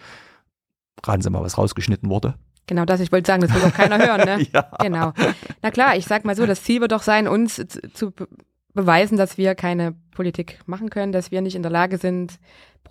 Raten 1.03 1.21
Sie 1.21 1.29
mal, 1.29 1.41
was 1.41 1.57
rausgeschnitten 1.57 2.09
wurde. 2.09 2.35
Genau 2.67 2.85
das, 2.85 2.99
ich 2.99 3.11
wollte 3.11 3.27
sagen, 3.27 3.41
das 3.41 3.53
will 3.53 3.61
doch 3.61 3.73
keiner 3.73 3.97
hören, 3.97 4.21
ne? 4.23 4.47
ja. 4.53 4.69
Genau. 4.81 5.13
Na 5.61 5.71
klar, 5.71 5.95
ich 5.95 6.05
sag 6.05 6.25
mal 6.25 6.35
so, 6.35 6.45
das 6.45 6.63
Ziel 6.63 6.79
wird 6.79 6.91
doch 6.91 7.01
sein, 7.01 7.27
uns 7.27 7.55
zu, 7.93 8.13
beweisen, 8.73 9.17
dass 9.17 9.37
wir 9.37 9.55
keine 9.55 9.95
Politik 10.11 10.59
machen 10.65 10.89
können, 10.89 11.11
dass 11.11 11.31
wir 11.31 11.41
nicht 11.41 11.55
in 11.55 11.63
der 11.63 11.71
Lage 11.71 11.97
sind, 11.97 12.39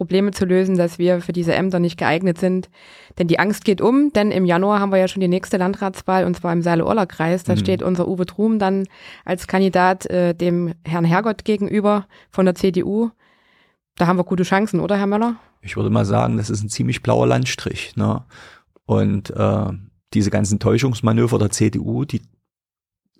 Probleme 0.00 0.30
zu 0.30 0.46
lösen, 0.46 0.78
dass 0.78 0.98
wir 0.98 1.20
für 1.20 1.34
diese 1.34 1.52
Ämter 1.52 1.78
nicht 1.78 1.98
geeignet 1.98 2.38
sind. 2.38 2.70
Denn 3.18 3.28
die 3.28 3.38
Angst 3.38 3.66
geht 3.66 3.82
um, 3.82 4.14
denn 4.14 4.30
im 4.30 4.46
Januar 4.46 4.80
haben 4.80 4.92
wir 4.92 4.98
ja 4.98 5.08
schon 5.08 5.20
die 5.20 5.28
nächste 5.28 5.58
Landratswahl 5.58 6.24
und 6.24 6.34
zwar 6.34 6.54
im 6.54 6.62
Saale-Orla-Kreis. 6.62 7.44
Da 7.44 7.52
mhm. 7.52 7.58
steht 7.58 7.82
unser 7.82 8.08
Uwe 8.08 8.24
Trum 8.24 8.58
dann 8.58 8.86
als 9.26 9.46
Kandidat 9.46 10.06
äh, 10.06 10.34
dem 10.34 10.72
Herrn 10.86 11.04
Hergott 11.04 11.44
gegenüber 11.44 12.06
von 12.30 12.46
der 12.46 12.54
CDU. 12.54 13.10
Da 13.96 14.06
haben 14.06 14.16
wir 14.16 14.24
gute 14.24 14.44
Chancen, 14.44 14.80
oder 14.80 14.96
Herr 14.96 15.06
Möller? 15.06 15.36
Ich 15.60 15.76
würde 15.76 15.90
mal 15.90 16.06
sagen, 16.06 16.38
das 16.38 16.48
ist 16.48 16.62
ein 16.62 16.70
ziemlich 16.70 17.02
blauer 17.02 17.26
Landstrich. 17.26 17.94
Ne? 17.96 18.24
Und 18.86 19.28
äh, 19.36 19.66
diese 20.14 20.30
ganzen 20.30 20.60
Täuschungsmanöver 20.60 21.38
der 21.38 21.50
CDU, 21.50 22.06
die 22.06 22.22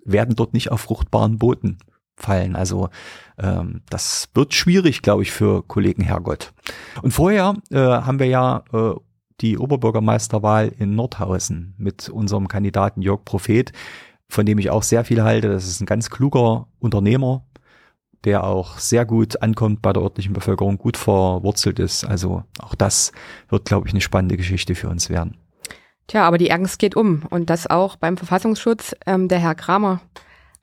werden 0.03 0.35
dort 0.35 0.55
nicht 0.55 0.71
auf 0.71 0.81
fruchtbaren 0.81 1.37
Boden 1.37 1.77
fallen. 2.15 2.55
Also 2.55 2.89
ähm, 3.37 3.81
das 3.89 4.29
wird 4.33 4.53
schwierig, 4.53 5.01
glaube 5.01 5.23
ich, 5.23 5.31
für 5.31 5.63
Kollegen 5.63 6.03
Herrgott. 6.03 6.53
Und 7.01 7.11
vorher 7.11 7.55
äh, 7.71 7.77
haben 7.77 8.19
wir 8.19 8.27
ja 8.27 8.63
äh, 8.73 8.93
die 9.41 9.57
Oberbürgermeisterwahl 9.57 10.71
in 10.77 10.95
Nordhausen 10.95 11.73
mit 11.77 12.09
unserem 12.09 12.47
Kandidaten 12.47 13.01
Jörg 13.01 13.25
Prophet, 13.25 13.71
von 14.29 14.45
dem 14.45 14.59
ich 14.59 14.69
auch 14.69 14.83
sehr 14.83 15.03
viel 15.03 15.23
halte. 15.23 15.49
Das 15.49 15.67
ist 15.67 15.81
ein 15.81 15.87
ganz 15.87 16.09
kluger 16.09 16.67
Unternehmer, 16.79 17.43
der 18.23 18.43
auch 18.43 18.77
sehr 18.77 19.05
gut 19.05 19.41
ankommt 19.41 19.81
bei 19.81 19.91
der 19.93 20.03
örtlichen 20.03 20.33
Bevölkerung, 20.33 20.77
gut 20.77 20.95
verwurzelt 20.95 21.79
ist. 21.79 22.05
Also 22.05 22.43
auch 22.59 22.75
das 22.75 23.11
wird, 23.49 23.65
glaube 23.65 23.87
ich, 23.87 23.93
eine 23.93 24.01
spannende 24.01 24.37
Geschichte 24.37 24.75
für 24.75 24.89
uns 24.89 25.09
werden. 25.09 25.37
Tja, 26.07 26.27
aber 26.27 26.37
die 26.37 26.51
Angst 26.51 26.77
geht 26.77 26.95
um 26.95 27.23
und 27.29 27.49
das 27.49 27.67
auch 27.67 27.95
beim 27.95 28.17
Verfassungsschutz. 28.17 28.95
Ähm, 29.05 29.27
der 29.27 29.39
Herr 29.39 29.55
Kramer 29.55 30.01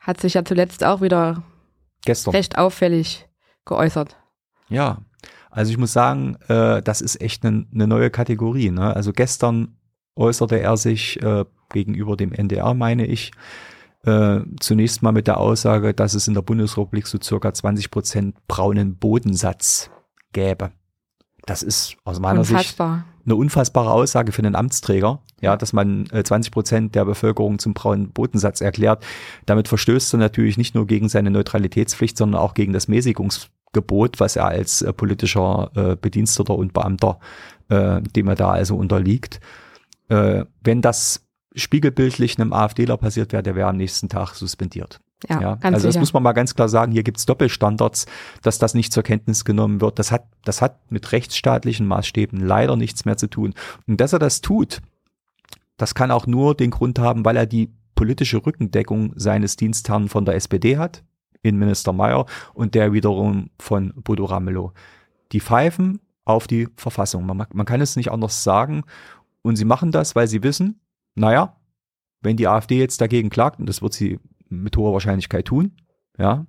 hat 0.08 0.22
sich 0.22 0.34
ja 0.34 0.44
zuletzt 0.44 0.82
auch 0.84 1.02
wieder 1.02 1.42
Gestern. 2.02 2.32
recht 2.32 2.56
auffällig 2.56 3.28
geäußert. 3.66 4.16
Ja, 4.70 5.02
also 5.50 5.70
ich 5.70 5.76
muss 5.76 5.92
sagen, 5.92 6.36
äh, 6.48 6.80
das 6.82 7.02
ist 7.02 7.20
echt 7.20 7.44
eine 7.44 7.66
ne 7.70 7.86
neue 7.86 8.08
Kategorie. 8.08 8.70
Ne? 8.70 8.96
Also 8.96 9.12
gestern 9.12 9.76
äußerte 10.16 10.58
er 10.60 10.78
sich 10.78 11.22
äh, 11.22 11.44
gegenüber 11.70 12.16
dem 12.16 12.32
NDR, 12.32 12.72
meine 12.72 13.04
ich, 13.04 13.32
äh, 14.04 14.40
zunächst 14.60 15.02
mal 15.02 15.12
mit 15.12 15.26
der 15.26 15.38
Aussage, 15.38 15.92
dass 15.92 16.14
es 16.14 16.26
in 16.26 16.32
der 16.32 16.40
Bundesrepublik 16.42 17.06
so 17.06 17.18
circa 17.22 17.52
20 17.52 17.90
Prozent 17.90 18.46
braunen 18.48 18.96
Bodensatz 18.96 19.90
gäbe. 20.32 20.72
Das 21.48 21.62
ist 21.62 21.96
aus 22.04 22.20
meiner 22.20 22.40
Unfassbar. 22.40 22.96
Sicht 22.96 23.06
eine 23.24 23.36
unfassbare 23.36 23.90
Aussage 23.90 24.32
für 24.32 24.42
einen 24.42 24.54
Amtsträger, 24.54 25.20
ja, 25.40 25.56
dass 25.56 25.72
man 25.72 26.06
20 26.06 26.50
äh, 26.50 26.52
Prozent 26.52 26.94
der 26.94 27.06
Bevölkerung 27.06 27.58
zum 27.58 27.72
braunen 27.72 28.10
Bodensatz 28.10 28.60
erklärt. 28.60 29.04
Damit 29.46 29.66
verstößt 29.66 30.14
er 30.14 30.18
natürlich 30.18 30.58
nicht 30.58 30.74
nur 30.74 30.86
gegen 30.86 31.08
seine 31.08 31.30
Neutralitätspflicht, 31.30 32.18
sondern 32.18 32.40
auch 32.40 32.52
gegen 32.52 32.74
das 32.74 32.86
Mäßigungsgebot, 32.88 34.20
was 34.20 34.36
er 34.36 34.46
als 34.46 34.82
äh, 34.82 34.92
politischer 34.92 35.70
äh, 35.74 35.96
Bediensteter 35.96 36.54
und 36.54 36.74
Beamter, 36.74 37.18
äh, 37.70 38.02
dem 38.02 38.28
er 38.28 38.34
da 38.34 38.50
also 38.50 38.76
unterliegt. 38.76 39.40
Wenn 40.10 40.80
das 40.80 41.28
spiegelbildlich 41.54 42.40
einem 42.40 42.54
AfDler 42.54 42.96
passiert 42.96 43.34
wäre, 43.34 43.42
der 43.42 43.56
wäre 43.56 43.68
am 43.68 43.76
nächsten 43.76 44.08
Tag 44.08 44.32
suspendiert. 44.32 45.02
Ja, 45.28 45.40
ja. 45.40 45.58
also 45.62 45.70
das 45.74 45.82
sicher. 45.82 46.00
muss 46.00 46.12
man 46.12 46.22
mal 46.22 46.32
ganz 46.32 46.54
klar 46.54 46.68
sagen, 46.68 46.92
hier 46.92 47.02
gibt's 47.02 47.26
Doppelstandards, 47.26 48.06
dass 48.42 48.58
das 48.58 48.74
nicht 48.74 48.92
zur 48.92 49.02
Kenntnis 49.02 49.44
genommen 49.44 49.80
wird. 49.80 49.98
Das 49.98 50.12
hat, 50.12 50.26
das 50.44 50.62
hat 50.62 50.78
mit 50.90 51.10
rechtsstaatlichen 51.10 51.86
Maßstäben 51.86 52.38
leider 52.38 52.76
nichts 52.76 53.04
mehr 53.04 53.16
zu 53.16 53.26
tun. 53.28 53.54
Und 53.86 54.00
dass 54.00 54.12
er 54.12 54.20
das 54.20 54.40
tut, 54.40 54.80
das 55.76 55.94
kann 55.94 56.10
auch 56.10 56.26
nur 56.26 56.54
den 56.54 56.70
Grund 56.70 56.98
haben, 56.98 57.24
weil 57.24 57.36
er 57.36 57.46
die 57.46 57.70
politische 57.96 58.44
Rückendeckung 58.44 59.12
seines 59.16 59.56
Dienstherrn 59.56 60.08
von 60.08 60.24
der 60.24 60.36
SPD 60.36 60.76
hat, 60.76 61.02
Innenminister 61.42 61.92
Mayer, 61.92 62.26
und 62.54 62.74
der 62.76 62.92
wiederum 62.92 63.50
von 63.58 63.92
Bodo 63.96 64.24
Ramelow. 64.24 64.72
Die 65.32 65.40
pfeifen 65.40 66.00
auf 66.24 66.46
die 66.46 66.68
Verfassung. 66.76 67.26
Man, 67.26 67.44
man 67.52 67.66
kann 67.66 67.80
es 67.80 67.96
nicht 67.96 68.12
anders 68.12 68.44
sagen. 68.44 68.84
Und 69.42 69.56
sie 69.56 69.64
machen 69.64 69.90
das, 69.90 70.14
weil 70.14 70.28
sie 70.28 70.42
wissen, 70.42 70.80
naja, 71.14 71.56
wenn 72.20 72.36
die 72.36 72.46
AfD 72.46 72.78
jetzt 72.78 73.00
dagegen 73.00 73.30
klagt, 73.30 73.58
und 73.58 73.68
das 73.68 73.82
wird 73.82 73.94
sie 73.94 74.20
mit 74.48 74.76
hoher 74.76 74.92
Wahrscheinlichkeit 74.92 75.46
tun, 75.46 75.76
ja, 76.18 76.46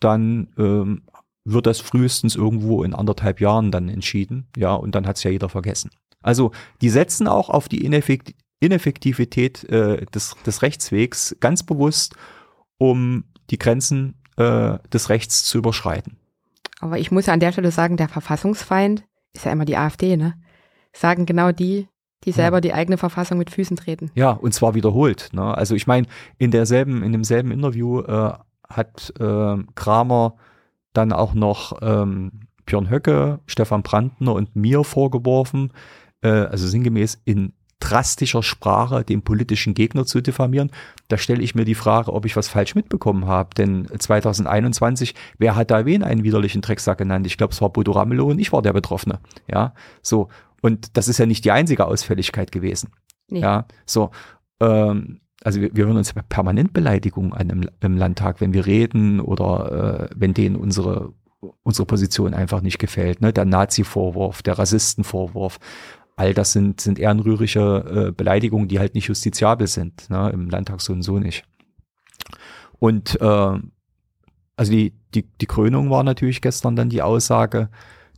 dann 0.00 0.52
ähm, 0.58 1.02
wird 1.44 1.66
das 1.66 1.80
frühestens 1.80 2.36
irgendwo 2.36 2.82
in 2.82 2.94
anderthalb 2.94 3.40
Jahren 3.40 3.70
dann 3.70 3.88
entschieden, 3.88 4.48
ja, 4.56 4.74
und 4.74 4.94
dann 4.94 5.06
hat 5.06 5.16
es 5.16 5.24
ja 5.24 5.30
jeder 5.30 5.48
vergessen. 5.48 5.90
Also 6.22 6.52
die 6.80 6.90
setzen 6.90 7.28
auch 7.28 7.50
auf 7.50 7.68
die 7.68 7.84
Ineffekt 7.84 8.34
Ineffektivität 8.60 9.64
äh, 9.64 10.06
des, 10.06 10.36
des 10.46 10.62
Rechtswegs 10.62 11.36
ganz 11.40 11.64
bewusst, 11.64 12.14
um 12.78 13.24
die 13.50 13.58
Grenzen 13.58 14.14
äh, 14.36 14.78
des 14.90 15.10
Rechts 15.10 15.44
zu 15.44 15.58
überschreiten. 15.58 16.16
Aber 16.80 16.98
ich 16.98 17.10
muss 17.10 17.26
ja 17.26 17.34
an 17.34 17.40
der 17.40 17.52
Stelle 17.52 17.70
sagen, 17.70 17.98
der 17.98 18.08
Verfassungsfeind 18.08 19.04
ist 19.34 19.44
ja 19.44 19.52
immer 19.52 19.66
die 19.66 19.76
AfD, 19.76 20.16
ne? 20.16 20.34
Sagen 20.92 21.26
genau 21.26 21.52
die, 21.52 21.88
die 22.24 22.32
selber 22.32 22.60
die 22.60 22.72
eigene 22.72 22.98
Verfassung 22.98 23.38
mit 23.38 23.50
Füßen 23.50 23.76
treten. 23.76 24.10
Ja, 24.14 24.30
und 24.30 24.54
zwar 24.54 24.74
wiederholt. 24.74 25.30
Ne? 25.32 25.56
Also 25.56 25.74
ich 25.74 25.86
meine, 25.86 26.06
in 26.38 26.50
derselben, 26.50 27.02
in 27.02 27.12
demselben 27.12 27.50
Interview 27.50 28.00
äh, 28.00 28.32
hat 28.68 29.12
äh, 29.18 29.56
Kramer 29.74 30.34
dann 30.92 31.12
auch 31.12 31.34
noch 31.34 31.78
ähm, 31.82 32.32
Björn 32.66 32.90
Höcke, 32.90 33.40
Stefan 33.46 33.82
Brandner 33.82 34.34
und 34.34 34.56
mir 34.56 34.84
vorgeworfen, 34.84 35.72
äh, 36.22 36.28
also 36.28 36.66
sinngemäß 36.66 37.20
in 37.24 37.52
drastischer 37.80 38.42
Sprache 38.42 39.04
den 39.04 39.22
politischen 39.22 39.74
Gegner 39.74 40.06
zu 40.06 40.22
diffamieren. 40.22 40.70
Da 41.08 41.18
stelle 41.18 41.42
ich 41.42 41.54
mir 41.54 41.66
die 41.66 41.74
Frage, 41.74 42.12
ob 42.12 42.24
ich 42.24 42.34
was 42.36 42.48
falsch 42.48 42.74
mitbekommen 42.74 43.26
habe. 43.26 43.50
Denn 43.56 43.86
2021, 43.98 45.14
wer 45.38 45.54
hat 45.54 45.70
da 45.70 45.84
wen 45.84 46.02
einen 46.02 46.24
widerlichen 46.24 46.62
Drecksack 46.62 46.96
genannt? 46.96 47.26
Ich 47.26 47.36
glaube, 47.36 47.52
es 47.52 47.60
war 47.60 47.68
Bodo 47.68 47.92
Ramelow 47.92 48.30
und 48.30 48.38
ich 48.38 48.52
war 48.52 48.62
der 48.62 48.72
Betroffene. 48.72 49.20
Ja, 49.50 49.74
so. 50.00 50.28
Und 50.64 50.96
das 50.96 51.08
ist 51.08 51.18
ja 51.18 51.26
nicht 51.26 51.44
die 51.44 51.50
einzige 51.50 51.84
Ausfälligkeit 51.84 52.50
gewesen. 52.50 52.88
Nee. 53.28 53.40
Ja, 53.40 53.66
so. 53.84 54.12
Ähm, 54.60 55.20
also 55.42 55.60
wir, 55.60 55.76
wir 55.76 55.84
hören 55.84 55.98
uns 55.98 56.14
permanent 56.30 56.72
Beleidigungen 56.72 57.34
an 57.34 57.50
im, 57.50 57.68
im 57.80 57.98
Landtag, 57.98 58.40
wenn 58.40 58.54
wir 58.54 58.64
reden 58.64 59.20
oder 59.20 60.08
äh, 60.08 60.14
wenn 60.16 60.32
denen 60.32 60.56
unsere 60.56 61.12
unsere 61.62 61.84
Position 61.84 62.32
einfach 62.32 62.62
nicht 62.62 62.78
gefällt. 62.78 63.20
Ne? 63.20 63.30
Der 63.30 63.44
Nazi-Vorwurf, 63.44 64.40
der 64.40 64.58
Rassistenvorwurf, 64.58 65.58
all 66.16 66.32
das 66.32 66.52
sind, 66.52 66.80
sind 66.80 66.98
ehrenrührige 66.98 68.06
äh, 68.08 68.12
Beleidigungen, 68.12 68.66
die 68.66 68.78
halt 68.78 68.94
nicht 68.94 69.08
justiziabel 69.08 69.66
sind, 69.66 70.08
ne? 70.08 70.30
im 70.32 70.48
Landtag 70.48 70.80
so 70.80 70.94
und 70.94 71.02
so 71.02 71.18
nicht. 71.18 71.44
Und 72.78 73.20
äh, 73.20 73.58
also 74.56 74.72
die, 74.72 74.94
die, 75.14 75.28
die 75.38 75.46
Krönung 75.46 75.90
war 75.90 76.04
natürlich 76.04 76.40
gestern 76.40 76.74
dann 76.74 76.88
die 76.88 77.02
Aussage, 77.02 77.68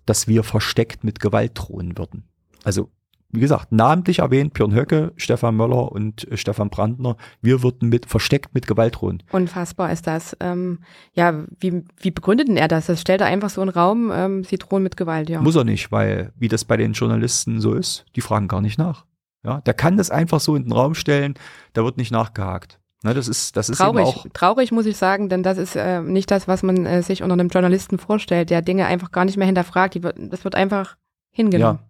dass 0.05 0.29
wir 0.29 0.45
versteckt 0.45 1.03
mit 1.03 1.19
Gewalt 1.19 1.53
drohen 1.57 1.99
würden. 1.99 2.29
Also 2.67 2.91
wie 3.31 3.41
gesagt, 3.41 3.71
namentlich 3.71 4.21
erwähnt 4.21 4.55
Björn 4.55 4.75
Höcke, 4.75 5.13
Stefan 5.17 5.57
Möller 5.57 5.93
und 5.93 6.31
äh, 6.31 6.37
Stefan 6.37 6.71
Brandner. 6.71 7.17
Wir 7.41 7.63
würden 7.63 7.89
mit 7.89 8.07
versteckt 8.07 8.55
mit 8.55 8.67
Gewalt 8.67 8.97
drohen. 9.01 9.23
Unfassbar 9.31 9.93
ist 9.93 10.07
das. 10.07 10.37
Ähm, 10.41 10.81
ja, 11.13 11.45
wie, 11.61 11.85
wie 12.01 12.11
begründet 12.11 12.49
denn 12.49 12.57
er 12.57 12.69
das? 12.69 12.87
Das 12.87 13.01
stellt 13.01 13.21
er 13.21 13.29
einfach 13.29 13.51
so 13.51 13.61
einen 13.61 13.71
Raum, 13.71 14.11
ähm, 14.13 14.45
sie 14.45 14.59
drohen 14.59 14.83
mit 14.83 14.97
Gewalt, 14.97 15.29
ja. 15.29 15.41
Muss 15.41 15.57
er 15.57 15.65
nicht, 15.65 15.93
weil 15.93 16.33
wie 16.37 16.49
das 16.49 16.65
bei 16.65 16.77
den 16.77 16.93
Journalisten 16.93 17.61
so 17.61 17.75
ist, 17.75 18.05
die 18.17 18.21
fragen 18.21 18.49
gar 18.49 18.61
nicht 18.61 18.79
nach. 18.79 19.05
Ja, 19.45 19.61
der 19.61 19.75
kann 19.75 19.97
das 19.97 20.11
einfach 20.11 20.41
so 20.41 20.57
in 20.57 20.65
den 20.65 20.73
Raum 20.73 20.95
stellen, 20.95 21.35
da 21.73 21.85
wird 21.85 21.99
nicht 21.99 22.11
nachgehakt. 22.11 22.81
Ne, 23.05 23.15
das 23.15 23.29
ist, 23.29 23.57
das 23.57 23.69
ist 23.69 23.79
traurig, 23.79 24.07
auch 24.07 24.27
traurig 24.33 24.73
muss 24.73 24.87
ich 24.87 24.97
sagen, 24.97 25.29
denn 25.29 25.43
das 25.43 25.59
ist 25.59 25.77
äh, 25.77 26.01
nicht 26.01 26.31
das, 26.31 26.49
was 26.49 26.63
man 26.63 26.87
äh, 26.87 27.03
sich 27.03 27.23
unter 27.23 27.35
einem 27.35 27.49
Journalisten 27.49 27.99
vorstellt, 27.99 28.51
der 28.51 28.63
Dinge 28.63 28.87
einfach 28.87 29.13
gar 29.13 29.25
nicht 29.25 29.37
mehr 29.37 29.47
hinterfragt. 29.47 29.95
Die 29.95 30.01
das 30.01 30.43
wird 30.45 30.55
einfach 30.55 30.97
hingenommen. 31.31 31.79
Ja. 31.81 31.86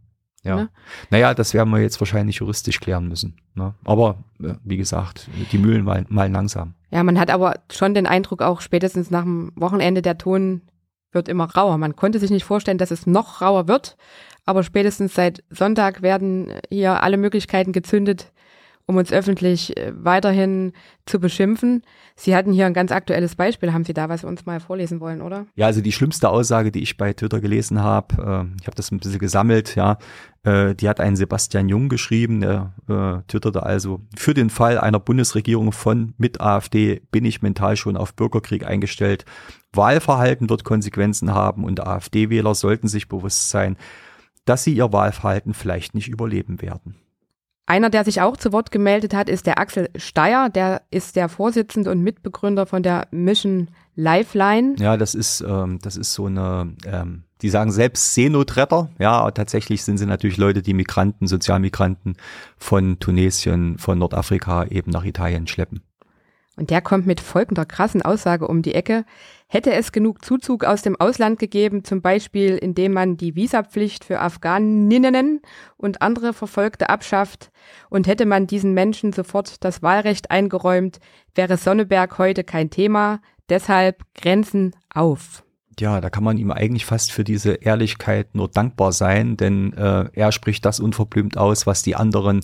Ja. 0.46 0.56
Ne? 0.56 0.68
Naja, 1.10 1.34
das 1.34 1.54
werden 1.54 1.70
wir 1.70 1.80
jetzt 1.80 2.00
wahrscheinlich 2.00 2.36
juristisch 2.36 2.80
klären 2.80 3.08
müssen. 3.08 3.36
Ne? 3.54 3.74
Aber 3.84 4.18
äh, 4.42 4.54
wie 4.64 4.76
gesagt, 4.76 5.28
die 5.52 5.58
Mühlen 5.58 5.84
malen, 5.84 6.06
malen 6.08 6.32
langsam. 6.32 6.74
Ja, 6.90 7.02
man 7.02 7.18
hat 7.18 7.30
aber 7.30 7.54
schon 7.70 7.94
den 7.94 8.06
Eindruck, 8.06 8.42
auch 8.42 8.60
spätestens 8.60 9.10
nach 9.10 9.22
dem 9.22 9.52
Wochenende, 9.56 10.02
der 10.02 10.18
Ton 10.18 10.62
wird 11.12 11.28
immer 11.28 11.44
rauer. 11.44 11.78
Man 11.78 11.96
konnte 11.96 12.18
sich 12.18 12.30
nicht 12.30 12.44
vorstellen, 12.44 12.78
dass 12.78 12.90
es 12.90 13.06
noch 13.06 13.42
rauer 13.42 13.68
wird. 13.68 13.96
Aber 14.44 14.62
spätestens 14.62 15.14
seit 15.14 15.42
Sonntag 15.50 16.02
werden 16.02 16.52
hier 16.70 17.02
alle 17.02 17.16
Möglichkeiten 17.16 17.72
gezündet, 17.72 18.32
um 18.87 18.97
uns 18.97 19.12
öffentlich 19.12 19.76
äh, 19.76 19.93
weiterhin 19.97 20.73
zu 21.07 21.19
beschimpfen. 21.19 21.83
Sie 22.14 22.37
hatten 22.37 22.52
hier 22.52 22.66
ein 22.66 22.75
ganz 22.75 22.93
aktuelles 22.93 23.35
Beispiel. 23.35 23.73
Haben 23.73 23.85
Sie 23.85 23.95
da 23.95 24.09
was 24.09 24.23
uns 24.23 24.47
mal 24.47 24.61
vorlesen 24.61 25.00
wollen, 25.00 25.23
oder? 25.23 25.47
Ja, 25.57 25.66
also 25.66 25.81
die 25.81 25.93
schlimmste 25.93 26.28
Aussage, 26.28 26.71
die 26.71 26.83
ich 26.83 26.97
bei 26.97 27.12
Twitter 27.12 27.40
gelesen 27.40 27.83
habe, 27.83 28.14
äh, 28.14 28.61
ich 28.61 28.66
habe 28.66 28.76
das 28.76 28.93
ein 28.93 28.99
bisschen 28.99 29.19
gesammelt, 29.19 29.75
ja, 29.75 29.99
äh, 30.45 30.75
die 30.76 30.88
hat 30.88 31.00
einen 31.00 31.16
Sebastian 31.16 31.69
Jung 31.69 31.88
geschrieben, 31.88 32.40
der 32.40 32.73
äh, 32.88 33.23
twitterte 33.26 33.64
also, 33.64 34.00
für 34.16 34.35
den 34.35 34.50
Fall 34.50 34.78
einer 34.78 35.00
Bundesregierung 35.00 35.73
von 35.73 36.14
mit 36.16 36.40
AfD 36.40 37.02
bin 37.11 37.25
ich 37.25 37.43
mental 37.43 37.76
schon 37.76 37.97
auf 37.97 38.14
Bürgerkrieg 38.14 38.64
eingestellt. 38.64 39.25
Wahlverhalten 39.73 40.49
wird 40.49 40.62
Konsequenzen 40.62 41.35
haben 41.35 41.64
und 41.64 41.85
AfD-Wähler 41.85 42.55
sollten 42.55 42.87
sich 42.87 43.09
bewusst 43.09 43.50
sein, 43.50 43.76
dass 44.45 44.62
sie 44.62 44.75
ihr 44.75 44.93
Wahlverhalten 44.93 45.55
vielleicht 45.55 45.95
nicht 45.95 46.07
überleben 46.07 46.62
werden. 46.62 46.95
Einer, 47.66 47.90
der 47.90 48.04
sich 48.04 48.20
auch 48.20 48.37
zu 48.37 48.52
Wort 48.52 48.70
gemeldet 48.70 49.12
hat, 49.12 49.28
ist 49.28 49.46
der 49.46 49.58
Axel 49.58 49.90
Steyer. 49.96 50.49
Der 50.49 50.82
ist 50.90 51.16
der 51.16 51.28
Vorsitzende 51.28 51.90
und 51.90 52.02
Mitbegründer 52.02 52.64
von 52.64 52.82
der 52.82 53.08
Mission 53.11 53.68
Lifeline. 53.96 54.76
Ja, 54.78 54.96
das 54.96 55.14
ist, 55.14 55.40
ähm, 55.46 55.78
das 55.82 55.96
ist 55.96 56.12
so 56.12 56.26
eine, 56.26 56.75
ähm, 56.87 57.25
die 57.42 57.49
sagen 57.49 57.73
selbst 57.73 58.14
Seenotretter. 58.14 58.90
Ja, 58.99 59.30
tatsächlich 59.30 59.82
sind 59.82 59.99
sie 59.99 60.06
natürlich 60.06 60.37
Leute, 60.37 60.62
die 60.62 60.75
Migranten, 60.75 61.26
Sozialmigranten 61.26 62.16
von 62.56 62.99
Tunesien, 63.00 63.78
von 63.78 63.99
Nordafrika 63.99 64.64
eben 64.66 64.90
nach 64.90 65.04
Italien 65.04 65.46
schleppen. 65.46 65.82
Und 66.56 66.70
der 66.70 66.80
kommt 66.80 67.06
mit 67.06 67.20
folgender 67.20 67.66
krassen 67.66 68.00
Aussage 68.00 68.48
um 68.48 68.62
die 68.62 68.75
Ecke. 68.75 69.04
Hätte 69.46 69.75
es 69.75 69.92
genug 69.92 70.25
Zuzug 70.25 70.64
aus 70.64 70.80
dem 70.80 70.98
Ausland 70.98 71.38
gegeben, 71.38 71.84
zum 71.84 72.00
Beispiel 72.00 72.56
indem 72.56 72.94
man 72.94 73.18
die 73.18 73.36
Visapflicht 73.36 74.04
für 74.04 74.20
Afghaninnen 74.20 75.42
und 75.76 76.00
andere 76.00 76.32
Verfolgte 76.32 76.88
abschafft 76.88 77.50
und 77.90 78.06
hätte 78.06 78.25
man 78.25 78.46
diesen 78.46 78.72
Menschen 78.72 79.12
sofort 79.12 79.62
das 79.64 79.82
Wahlrecht 79.82 80.30
eingeräumt, 80.30 80.98
wäre 81.34 81.58
Sonneberg 81.58 82.18
heute 82.18 82.42
kein 82.42 82.70
Thema. 82.70 83.20
Deshalb 83.48 84.02
Grenzen 84.14 84.75
auf. 84.92 85.44
Ja, 85.78 86.00
da 86.00 86.08
kann 86.08 86.25
man 86.25 86.38
ihm 86.38 86.50
eigentlich 86.50 86.86
fast 86.86 87.12
für 87.12 87.22
diese 87.22 87.52
Ehrlichkeit 87.52 88.34
nur 88.34 88.48
dankbar 88.48 88.92
sein, 88.92 89.36
denn 89.36 89.75
äh, 89.75 90.08
er 90.14 90.32
spricht 90.32 90.64
das 90.64 90.80
unverblümt 90.80 91.36
aus, 91.36 91.66
was 91.66 91.82
die 91.82 91.96
anderen 91.96 92.40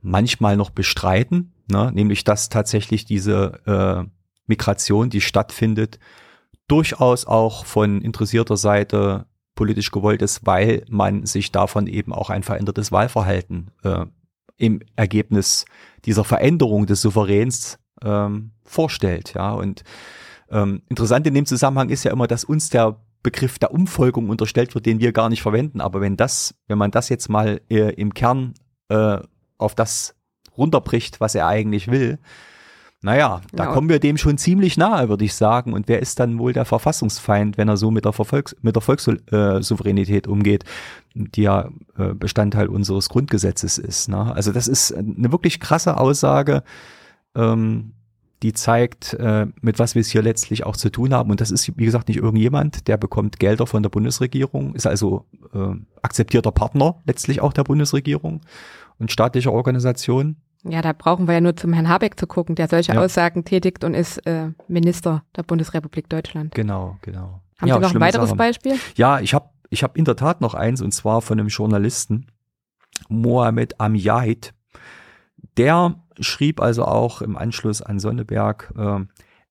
manchmal 0.00 0.56
noch 0.56 0.70
bestreiten, 0.70 1.52
ne? 1.68 1.90
nämlich 1.92 2.24
dass 2.24 2.48
tatsächlich 2.48 3.04
diese 3.04 3.60
äh, 3.66 4.10
Migration, 4.46 5.10
die 5.10 5.20
stattfindet, 5.20 5.98
durchaus 6.68 7.26
auch 7.26 7.64
von 7.64 8.00
interessierter 8.00 8.56
Seite 8.56 9.26
politisch 9.54 9.90
gewollt 9.90 10.22
ist, 10.22 10.46
weil 10.46 10.84
man 10.88 11.26
sich 11.26 11.52
davon 11.52 11.86
eben 11.86 12.12
auch 12.12 12.30
ein 12.30 12.42
verändertes 12.42 12.92
Wahlverhalten 12.92 13.70
äh, 13.82 14.06
im 14.56 14.80
Ergebnis 14.96 15.64
dieser 16.04 16.24
Veränderung 16.24 16.86
des 16.86 17.00
Souveräns 17.00 17.78
ähm, 18.02 18.52
vorstellt. 18.64 19.34
Ja, 19.34 19.52
und 19.52 19.82
ähm, 20.50 20.82
interessant 20.88 21.26
in 21.26 21.34
dem 21.34 21.46
Zusammenhang 21.46 21.88
ist 21.88 22.04
ja 22.04 22.12
immer, 22.12 22.26
dass 22.26 22.44
uns 22.44 22.70
der 22.70 23.00
Begriff 23.22 23.58
der 23.58 23.72
Umfolgung 23.72 24.30
unterstellt 24.30 24.74
wird, 24.74 24.86
den 24.86 25.00
wir 25.00 25.12
gar 25.12 25.28
nicht 25.28 25.42
verwenden. 25.42 25.80
Aber 25.80 26.00
wenn 26.00 26.16
das, 26.16 26.54
wenn 26.68 26.78
man 26.78 26.90
das 26.90 27.08
jetzt 27.08 27.28
mal 27.28 27.60
äh, 27.68 27.92
im 27.94 28.14
Kern 28.14 28.54
äh, 28.88 29.18
auf 29.58 29.74
das 29.74 30.15
runterbricht, 30.58 31.20
was 31.20 31.34
er 31.34 31.46
eigentlich 31.46 31.88
will, 31.88 32.18
naja, 33.02 33.42
da 33.52 33.64
ja. 33.64 33.72
kommen 33.72 33.88
wir 33.88 34.00
dem 34.00 34.16
schon 34.16 34.38
ziemlich 34.38 34.76
nahe, 34.76 35.08
würde 35.08 35.24
ich 35.24 35.34
sagen. 35.34 35.74
Und 35.74 35.86
wer 35.86 36.00
ist 36.00 36.18
dann 36.18 36.38
wohl 36.38 36.52
der 36.52 36.64
Verfassungsfeind, 36.64 37.58
wenn 37.58 37.68
er 37.68 37.76
so 37.76 37.90
mit 37.90 38.04
der, 38.04 38.12
Verfolgs 38.12 38.56
mit 38.62 38.74
der 38.74 38.82
Volkssouveränität 38.82 40.26
umgeht, 40.26 40.64
die 41.14 41.42
ja 41.42 41.68
äh, 41.98 42.14
Bestandteil 42.14 42.68
unseres 42.68 43.08
Grundgesetzes 43.08 43.78
ist. 43.78 44.08
Ne? 44.08 44.34
Also 44.34 44.50
das 44.50 44.66
ist 44.66 44.92
eine 44.92 45.30
wirklich 45.30 45.60
krasse 45.60 45.98
Aussage, 45.98 46.62
ähm, 47.34 47.92
die 48.42 48.54
zeigt, 48.54 49.14
äh, 49.14 49.46
mit 49.60 49.78
was 49.78 49.94
wir 49.94 50.00
es 50.00 50.10
hier 50.10 50.22
letztlich 50.22 50.64
auch 50.64 50.76
zu 50.76 50.90
tun 50.90 51.14
haben. 51.14 51.30
Und 51.30 51.40
das 51.40 51.50
ist, 51.50 51.78
wie 51.78 51.84
gesagt, 51.84 52.08
nicht 52.08 52.18
irgendjemand, 52.18 52.88
der 52.88 52.96
bekommt 52.96 53.38
Gelder 53.38 53.66
von 53.66 53.82
der 53.82 53.90
Bundesregierung, 53.90 54.74
ist 54.74 54.86
also 54.86 55.26
äh, 55.54 55.74
akzeptierter 56.02 56.50
Partner 56.50 56.96
letztlich 57.04 57.40
auch 57.40 57.52
der 57.52 57.64
Bundesregierung 57.64 58.40
und 58.98 59.12
staatlicher 59.12 59.52
Organisationen. 59.52 60.38
Ja, 60.68 60.82
da 60.82 60.92
brauchen 60.92 61.26
wir 61.26 61.34
ja 61.34 61.40
nur 61.40 61.56
zum 61.56 61.72
Herrn 61.72 61.88
Habeck 61.88 62.18
zu 62.18 62.26
gucken, 62.26 62.54
der 62.54 62.68
solche 62.68 62.94
ja. 62.94 63.00
Aussagen 63.00 63.44
tätigt 63.44 63.84
und 63.84 63.94
ist 63.94 64.18
äh, 64.26 64.50
Minister 64.68 65.24
der 65.36 65.42
Bundesrepublik 65.42 66.08
Deutschland. 66.08 66.54
Genau, 66.54 66.98
genau. 67.02 67.40
Haben 67.58 67.68
ja, 67.68 67.74
Sie 67.76 67.80
noch 67.80 67.94
ein 67.94 68.00
weiteres 68.00 68.28
Sachen. 68.28 68.38
Beispiel? 68.38 68.74
Ja, 68.96 69.20
ich 69.20 69.34
habe 69.34 69.50
ich 69.70 69.82
hab 69.82 69.96
in 69.96 70.04
der 70.04 70.16
Tat 70.16 70.40
noch 70.40 70.54
eins 70.54 70.82
und 70.82 70.92
zwar 70.92 71.22
von 71.22 71.38
einem 71.38 71.48
Journalisten, 71.48 72.26
Mohamed 73.08 73.80
Amjahid. 73.80 74.54
Der 75.56 75.96
schrieb 76.20 76.60
also 76.60 76.84
auch 76.84 77.22
im 77.22 77.36
Anschluss 77.36 77.82
an 77.82 77.98
Sonneberg, 77.98 78.72
äh, 78.76 79.00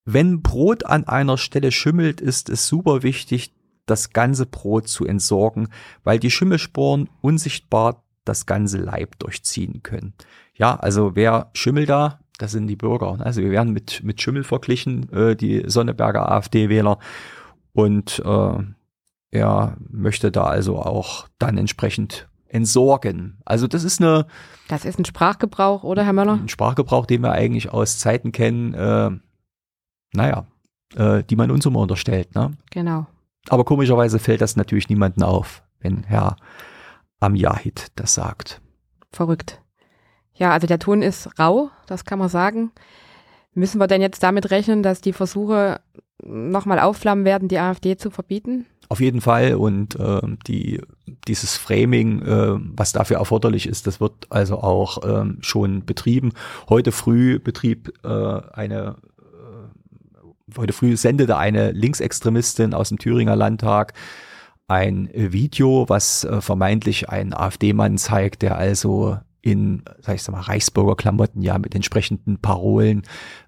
wenn 0.06 0.44
Brot 0.44 0.86
an 0.86 1.08
einer 1.08 1.38
Stelle 1.38 1.72
schimmelt, 1.72 2.22
ist 2.22 2.50
es 2.50 2.68
super 2.68 3.02
wichtig, 3.02 3.54
das 3.88 4.12
ganze 4.12 4.46
Brot 4.46 4.88
zu 4.88 5.06
entsorgen, 5.06 5.70
weil 6.04 6.20
die 6.20 6.32
Schimmelsporen 6.32 7.10
unsichtbar 7.22 8.04
das 8.24 8.46
ganze 8.46 8.78
Leib 8.78 9.18
durchziehen 9.20 9.82
können. 9.84 10.14
Ja, 10.56 10.76
also 10.76 11.16
wer 11.16 11.50
Schimmel 11.54 11.86
da? 11.86 12.20
Das 12.38 12.52
sind 12.52 12.68
die 12.68 12.76
Bürger. 12.76 13.18
Also 13.20 13.42
wir 13.42 13.52
werden 13.52 13.74
mit, 13.74 14.04
mit 14.04 14.22
Schimmel 14.22 14.44
verglichen, 14.44 15.12
äh, 15.12 15.36
die 15.36 15.64
Sonneberger 15.68 16.32
AfD-Wähler. 16.32 17.00
Und 17.74 18.22
äh, 18.26 18.58
er 19.32 19.78
möchte 19.90 20.32
da 20.32 20.46
also 20.46 20.80
auch 20.80 21.28
dann 21.40 21.58
entsprechend 21.58 22.28
entsorgen. 22.48 23.38
Also 23.46 23.68
das 23.68 23.84
ist 23.84 24.02
eine. 24.02 24.28
Das 24.68 24.86
ist 24.86 24.98
ein 24.98 25.06
Sprachgebrauch, 25.06 25.84
oder 25.84 26.04
Herr 26.04 26.14
Möller? 26.14 26.34
Ein 26.34 26.50
Sprachgebrauch, 26.50 27.06
den 27.06 27.22
wir 27.22 27.32
eigentlich 27.32 27.72
aus 27.72 28.00
Zeiten 28.00 28.32
kennen, 28.32 28.74
äh, 28.74 29.12
naja, 30.14 30.48
äh, 30.96 31.24
die 31.24 31.36
man 31.36 31.52
uns 31.52 31.66
immer 31.66 31.80
unterstellt. 31.80 32.34
Ne? 32.34 32.54
Genau. 32.72 33.08
Aber 33.50 33.64
komischerweise 33.64 34.20
fällt 34.20 34.42
das 34.42 34.56
natürlich 34.56 34.90
niemandem 34.90 35.24
auf, 35.24 35.64
wenn 35.80 36.04
Herr 36.04 36.38
Amjahid 37.20 37.92
das 37.96 38.14
sagt. 38.14 38.62
Verrückt. 39.12 39.62
Ja, 40.36 40.52
also 40.52 40.68
der 40.68 40.80
Ton 40.80 41.02
ist 41.02 41.30
rau, 41.40 41.70
das 41.88 42.06
kann 42.06 42.20
man 42.20 42.30
sagen. 42.30 42.72
Müssen 43.54 43.80
wir 43.80 43.88
denn 43.88 44.02
jetzt 44.02 44.22
damit 44.22 44.52
rechnen, 44.52 44.84
dass 44.84 45.00
die 45.00 45.14
Versuche 45.14 45.80
nochmal 46.24 46.80
aufflammen 46.80 47.24
werden, 47.24 47.48
die 47.48 47.60
AfD 47.60 47.98
zu 47.98 48.10
verbieten? 48.10 48.66
Auf 48.90 49.00
jeden 49.00 49.22
Fall 49.22 49.56
und 49.56 49.96
äh, 50.00 50.22
die, 50.46 50.82
dieses 51.28 51.58
Framing, 51.58 52.22
äh, 52.22 52.60
was 52.76 52.92
dafür 52.92 53.18
erforderlich 53.18 53.68
ist, 53.68 53.88
das 53.88 54.00
wird 54.00 54.28
also 54.30 54.60
auch 54.60 55.00
ähm, 55.04 55.38
schon 55.42 55.86
betrieben. 55.86 56.34
Heute 56.70 56.92
früh 56.92 57.40
betrieb 57.40 57.94
äh, 58.04 58.08
eine, 58.54 58.98
äh, 59.20 60.58
heute 60.58 60.74
früh 60.74 60.98
sendete 60.98 61.38
eine 61.38 61.72
Linksextremistin 61.72 62.74
aus 62.74 62.90
dem 62.90 63.00
Thüringer 63.00 63.36
Landtag 63.36 63.94
ein 64.68 65.10
Video, 65.14 65.88
was 65.88 66.24
äh, 66.24 66.42
vermeintlich 66.42 67.10
einen 67.10 67.34
AfD-Mann 67.34 67.98
zeigt, 67.98 68.42
der 68.42 68.58
also 68.58 69.18
in, 69.46 69.84
sag 70.02 70.16
ich 70.16 70.28
mal, 70.28 70.42
Reichsbürgerklamotten, 70.42 71.44
ja, 71.44 71.60
mit 71.60 71.76
entsprechenden 71.76 72.40
Parolen 72.40 73.04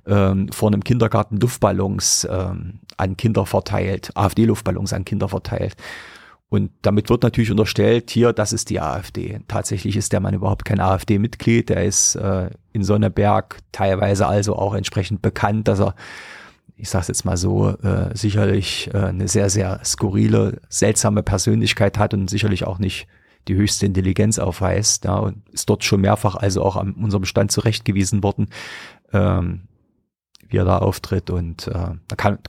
ähm, 0.06 0.48
vor 0.52 0.70
einem 0.70 0.84
Kindergarten 0.84 1.40
Luftballons 1.40 2.28
ähm, 2.30 2.82
an 2.98 3.18
Kinder 3.18 3.48
verteilt, 3.48 4.12
AfD-Luftballons 4.14 4.94
an 4.94 5.06
Kinder 5.06 5.28
verteilt. 5.28 5.76
Und 6.50 6.70
damit 6.84 7.10
wird 7.10 7.24
natürlich 7.24 7.50
unterstellt, 7.50 8.12
hier, 8.12 8.32
das 8.32 8.54
ist 8.54 8.70
die 8.70 8.80
AfD. 8.80 9.40
Tatsächlich 9.48 9.98
ist 9.98 10.14
der 10.14 10.20
Mann 10.20 10.36
überhaupt 10.36 10.66
kein 10.66 10.80
AfD-Mitglied. 10.80 11.70
Der 11.70 11.84
ist 11.84 12.14
äh, 12.16 12.52
in 12.74 12.84
Sonneberg 12.84 13.58
teilweise 13.72 14.28
also 14.28 14.56
auch 14.56 14.76
entsprechend 14.76 15.24
bekannt, 15.24 15.68
dass 15.68 15.80
er, 15.80 15.96
ich 16.76 16.92
sage 16.92 17.06
jetzt 17.08 17.26
mal 17.26 17.38
so, 17.38 17.70
äh, 17.70 18.16
sicherlich 18.16 18.92
äh, 18.94 19.00
eine 19.00 19.28
sehr, 19.28 19.50
sehr 19.50 19.82
skurrile, 19.84 20.62
seltsame 20.70 21.24
Persönlichkeit 21.24 21.98
hat 21.98 22.14
und 22.14 22.30
sicherlich 22.30 22.68
auch 22.68 22.78
nicht 22.78 23.08
die 23.48 23.56
höchste 23.56 23.86
Intelligenz 23.86 24.40
aufweist. 24.40 25.06
Ja, 25.06 25.18
und 25.18 25.48
ist 25.50 25.70
dort 25.70 25.84
schon 25.84 26.02
mehrfach 26.02 26.36
also 26.36 26.64
auch 26.64 26.76
an 26.76 26.94
unserem 26.94 27.26
Stand 27.26 27.52
zurechtgewiesen 27.52 28.24
worden, 28.24 28.48
ähm, 29.14 29.68
wie 30.48 30.58
er 30.58 30.66
da 30.66 30.78
auftritt. 30.80 31.30
Und 31.30 31.68
äh, 31.68 31.92
da 32.08 32.16
kann, 32.16 32.40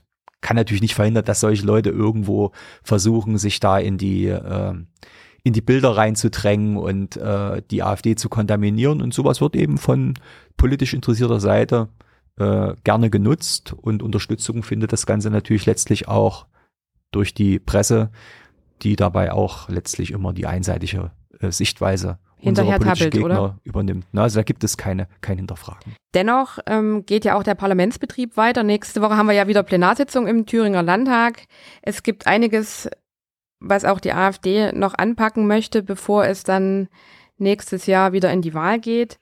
kann 0.40 0.56
natürlich 0.56 0.82
nicht 0.82 0.94
verhindern, 0.94 1.24
dass 1.24 1.40
solche 1.40 1.66
Leute 1.66 1.90
irgendwo 1.90 2.52
versuchen, 2.82 3.38
sich 3.38 3.60
da 3.60 3.78
in 3.78 3.98
die 3.98 4.26
äh, 4.26 4.74
in 5.44 5.52
die 5.52 5.62
Bilder 5.62 5.96
reinzudrängen 5.96 6.76
und 6.76 7.16
äh, 7.16 7.62
die 7.70 7.82
AfD 7.82 8.16
zu 8.16 8.28
kontaminieren. 8.28 9.00
Und 9.00 9.14
sowas 9.14 9.40
wird 9.40 9.56
eben 9.56 9.78
von 9.78 10.14
politisch 10.56 10.94
interessierter 10.94 11.40
Seite 11.40 11.88
äh, 12.36 12.74
gerne 12.84 13.08
genutzt 13.08 13.72
und 13.72 14.02
Unterstützung 14.02 14.62
findet 14.62 14.92
das 14.92 15.06
Ganze 15.06 15.30
natürlich 15.30 15.66
letztlich 15.66 16.08
auch 16.08 16.46
durch 17.10 17.34
die 17.34 17.58
Presse, 17.58 18.10
die 18.82 18.96
dabei 18.96 19.32
auch 19.32 19.68
letztlich 19.68 20.10
immer 20.10 20.32
die 20.32 20.46
einseitige 20.46 21.10
äh, 21.40 21.50
Sichtweise 21.50 22.18
hinterher 22.38 22.78
tappelt, 22.78 23.12
Gegner 23.12 23.24
oder? 23.26 23.58
übernimmt. 23.64 24.06
Na, 24.12 24.22
also 24.22 24.38
da 24.38 24.42
gibt 24.42 24.62
es 24.64 24.76
keine, 24.76 25.08
kein 25.20 25.38
Hinterfragen. 25.38 25.96
Dennoch 26.14 26.58
ähm, 26.66 27.04
geht 27.04 27.24
ja 27.24 27.36
auch 27.36 27.42
der 27.42 27.54
Parlamentsbetrieb 27.54 28.36
weiter. 28.36 28.62
Nächste 28.62 29.02
Woche 29.02 29.16
haben 29.16 29.26
wir 29.26 29.34
ja 29.34 29.48
wieder 29.48 29.62
Plenarsitzung 29.62 30.26
im 30.26 30.46
Thüringer 30.46 30.82
Landtag. 30.82 31.42
Es 31.82 32.02
gibt 32.02 32.26
einiges, 32.26 32.88
was 33.60 33.84
auch 33.84 34.00
die 34.00 34.12
AfD 34.12 34.72
noch 34.72 34.94
anpacken 34.94 35.46
möchte, 35.46 35.82
bevor 35.82 36.24
es 36.24 36.44
dann 36.44 36.88
nächstes 37.38 37.86
Jahr 37.86 38.12
wieder 38.12 38.32
in 38.32 38.42
die 38.42 38.54
Wahl 38.54 38.78
geht. 38.78 39.18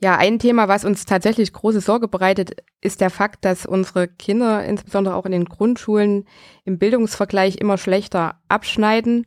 Ja, 0.00 0.16
ein 0.16 0.38
Thema, 0.38 0.68
was 0.68 0.84
uns 0.84 1.06
tatsächlich 1.06 1.52
große 1.52 1.80
Sorge 1.80 2.06
bereitet, 2.06 2.62
ist 2.80 3.00
der 3.00 3.10
Fakt, 3.10 3.44
dass 3.44 3.66
unsere 3.66 4.06
Kinder, 4.06 4.64
insbesondere 4.64 5.16
auch 5.16 5.26
in 5.26 5.32
den 5.32 5.46
Grundschulen, 5.46 6.24
im 6.64 6.78
Bildungsvergleich 6.78 7.56
immer 7.56 7.78
schlechter 7.78 8.40
abschneiden. 8.48 9.26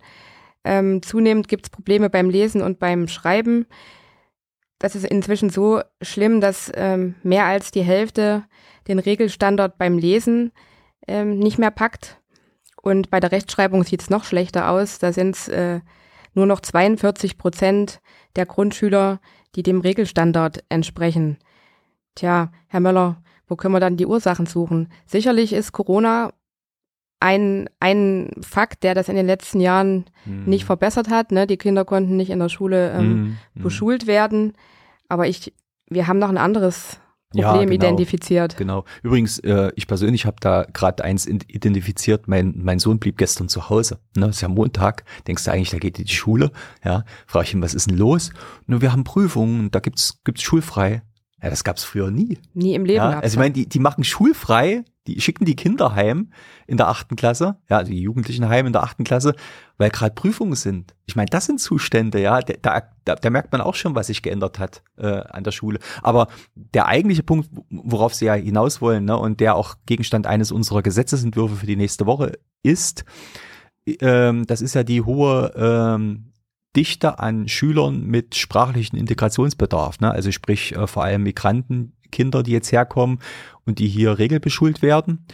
Ähm, 0.64 1.02
zunehmend 1.02 1.50
gibt 1.50 1.66
es 1.66 1.70
Probleme 1.72 2.10
beim 2.10 2.30
Lesen 2.30 2.62
und 2.62 2.80
beim 2.80 3.10
Schreiben. 3.10 3.66
Das 4.80 4.96
ist 4.96 5.06
inzwischen 5.06 5.50
so 5.50 5.82
schlimm, 6.02 6.40
dass 6.40 6.72
ähm, 6.74 7.16
mehr 7.22 7.46
als 7.46 7.72
die 7.72 7.84
Hälfte 7.84 8.46
den 8.88 9.00
Regelstandard 9.00 9.78
beim 9.78 9.98
Lesen 9.98 10.54
ähm, 11.06 11.38
nicht 11.38 11.58
mehr 11.58 11.72
packt. 11.72 12.22
Und 12.82 13.10
bei 13.10 13.20
der 13.20 13.34
Rechtschreibung 13.34 13.84
sieht 13.84 14.02
es 14.02 14.10
noch 14.10 14.24
schlechter 14.24 14.70
aus. 14.70 15.00
Da 15.00 15.12
sind 15.12 15.36
es 15.36 15.50
äh, 15.50 15.82
nur 16.34 16.46
noch 16.46 16.62
42 16.62 17.38
Prozent 17.38 18.00
der 18.36 18.46
Grundschüler, 18.46 19.20
die 19.56 19.64
dem 19.64 19.82
Regelstandard 19.82 20.64
entsprechen. 20.70 21.38
Tja, 22.16 22.52
Herr 22.68 22.80
Möller, 22.80 23.22
wo 23.48 23.56
können 23.56 23.74
wir 23.74 23.80
dann 23.80 23.98
die 23.98 24.06
Ursachen 24.06 24.46
suchen? 24.46 24.90
Sicherlich 25.06 25.52
ist 25.52 25.72
Corona 25.74 26.32
ein, 27.20 27.70
ein 27.82 28.32
Fakt, 28.42 28.84
der 28.84 28.96
das 28.96 29.10
in 29.10 29.16
den 29.16 29.28
letzten 29.28 29.60
Jahren 29.60 30.06
mhm. 30.26 30.46
nicht 30.46 30.66
verbessert 30.66 31.10
hat. 31.10 31.32
Ne? 31.32 31.48
Die 31.48 31.58
Kinder 31.58 31.86
konnten 31.86 32.16
nicht 32.16 32.30
in 32.30 32.40
der 32.40 32.50
Schule 32.50 32.92
ähm, 32.92 33.38
mhm. 33.54 33.62
beschult 33.62 34.08
werden. 34.08 34.54
Aber 35.10 35.28
ich, 35.28 35.54
wir 35.88 36.08
haben 36.08 36.20
noch 36.20 36.30
ein 36.30 36.38
anderes 36.38 37.01
Problem 37.32 37.70
ja, 37.72 37.78
genau, 37.78 37.88
identifiziert. 37.88 38.58
Genau. 38.58 38.84
Übrigens, 39.04 39.40
äh, 39.40 39.72
ich 39.76 39.88
persönlich 39.88 40.26
habe 40.26 40.38
da 40.42 40.66
gerade 40.74 41.04
eins 41.04 41.26
identifiziert. 41.28 42.28
Mein, 42.28 42.54
mein 42.58 42.80
Sohn 42.80 43.00
blieb 43.00 43.18
gestern 43.18 43.48
zu 43.48 43.70
Hause. 43.70 44.00
Ne, 44.18 44.28
ist 44.28 44.42
ja 44.42 44.50
Montag. 44.50 45.06
Denkst 45.28 45.46
du 45.46 45.52
eigentlich, 45.52 45.70
da 45.70 45.78
geht 45.78 45.98
in 45.98 46.06
die 46.06 46.14
Schule? 46.14 46.52
Ja, 46.84 47.06
frage 47.28 47.46
ich 47.46 47.54
ihn, 47.54 47.62
was 47.62 47.74
ist 47.74 47.90
denn 47.90 47.98
los? 47.98 48.32
Nur 48.68 48.82
wir 48.82 48.92
haben 48.92 49.06
Prüfungen, 49.06 49.72
da 49.72 49.80
gibt's 49.80 50.20
gibt's 50.26 50.42
schulfrei. 50.42 51.04
Ja, 51.42 51.50
das 51.50 51.64
gab's 51.64 51.84
früher 51.84 52.12
nie. 52.12 52.38
Nie 52.54 52.76
im 52.76 52.86
Leben. 52.86 52.98
Ja, 52.98 53.20
also 53.20 53.34
ich 53.34 53.40
meine, 53.40 53.54
die, 53.54 53.68
die 53.68 53.80
machen 53.80 54.04
schulfrei, 54.04 54.84
die 55.08 55.20
schicken 55.20 55.46
die 55.46 55.56
Kinder 55.56 55.96
heim 55.96 56.32
in 56.68 56.78
der 56.78 56.88
achten 56.88 57.16
Klasse, 57.16 57.58
ja, 57.68 57.78
also 57.78 57.92
die 57.92 58.02
Jugendlichen 58.02 58.48
heim 58.48 58.68
in 58.68 58.74
der 58.74 58.84
achten 58.84 59.04
Klasse, 59.04 59.34
weil 59.78 59.90
gerade 59.90 60.14
Prüfungen 60.14 60.56
sind. 60.56 60.94
Ich 61.08 61.16
meine, 61.16 61.30
das 61.30 61.48
sind 61.48 61.60
Zustände, 61.60 62.22
ja, 62.22 62.42
da, 62.42 62.84
da, 63.06 63.16
da 63.16 63.30
merkt 63.32 63.52
man 63.52 63.62
auch 63.62 63.74
schon, 63.74 63.96
was 63.96 64.08
sich 64.08 64.22
geändert 64.22 64.60
hat 64.60 64.84
äh, 64.98 65.08
an 65.08 65.44
der 65.44 65.52
Schule. 65.52 65.80
Aber 66.04 66.28
der 66.54 66.86
eigentliche 66.86 67.24
Punkt, 67.24 67.50
worauf 67.72 68.14
Sie 68.14 68.26
ja 68.26 68.36
hinaus 68.36 68.80
wollen, 68.80 69.06
ne, 69.06 69.18
und 69.18 69.40
der 69.40 69.56
auch 69.56 69.76
Gegenstand 69.88 70.28
eines 70.28 70.52
unserer 70.52 70.84
Gesetzesentwürfe 70.84 71.56
für 71.56 71.66
die 71.66 71.76
nächste 71.76 72.06
Woche 72.06 72.34
ist, 72.62 73.04
ähm, 73.88 74.46
das 74.46 74.62
ist 74.62 74.76
ja 74.76 74.84
die 74.84 75.02
hohe 75.02 75.52
ähm, 75.56 76.31
Dichte 76.76 77.20
an 77.20 77.48
Schülern 77.48 78.06
mit 78.06 78.36
sprachlichen 78.36 78.98
Integrationsbedarf, 78.98 80.00
ne? 80.00 80.12
also 80.12 80.32
sprich 80.32 80.76
äh, 80.76 80.88
vor 80.88 81.04
allem 81.04 81.24
Migrantenkinder, 81.24 82.44
die 82.44 82.52
jetzt 82.52 82.72
herkommen 82.72 83.20
und 83.66 83.80
die 83.80 83.88
hier 83.88 84.20
regelbeschult 84.20 84.82
werden 84.82 85.26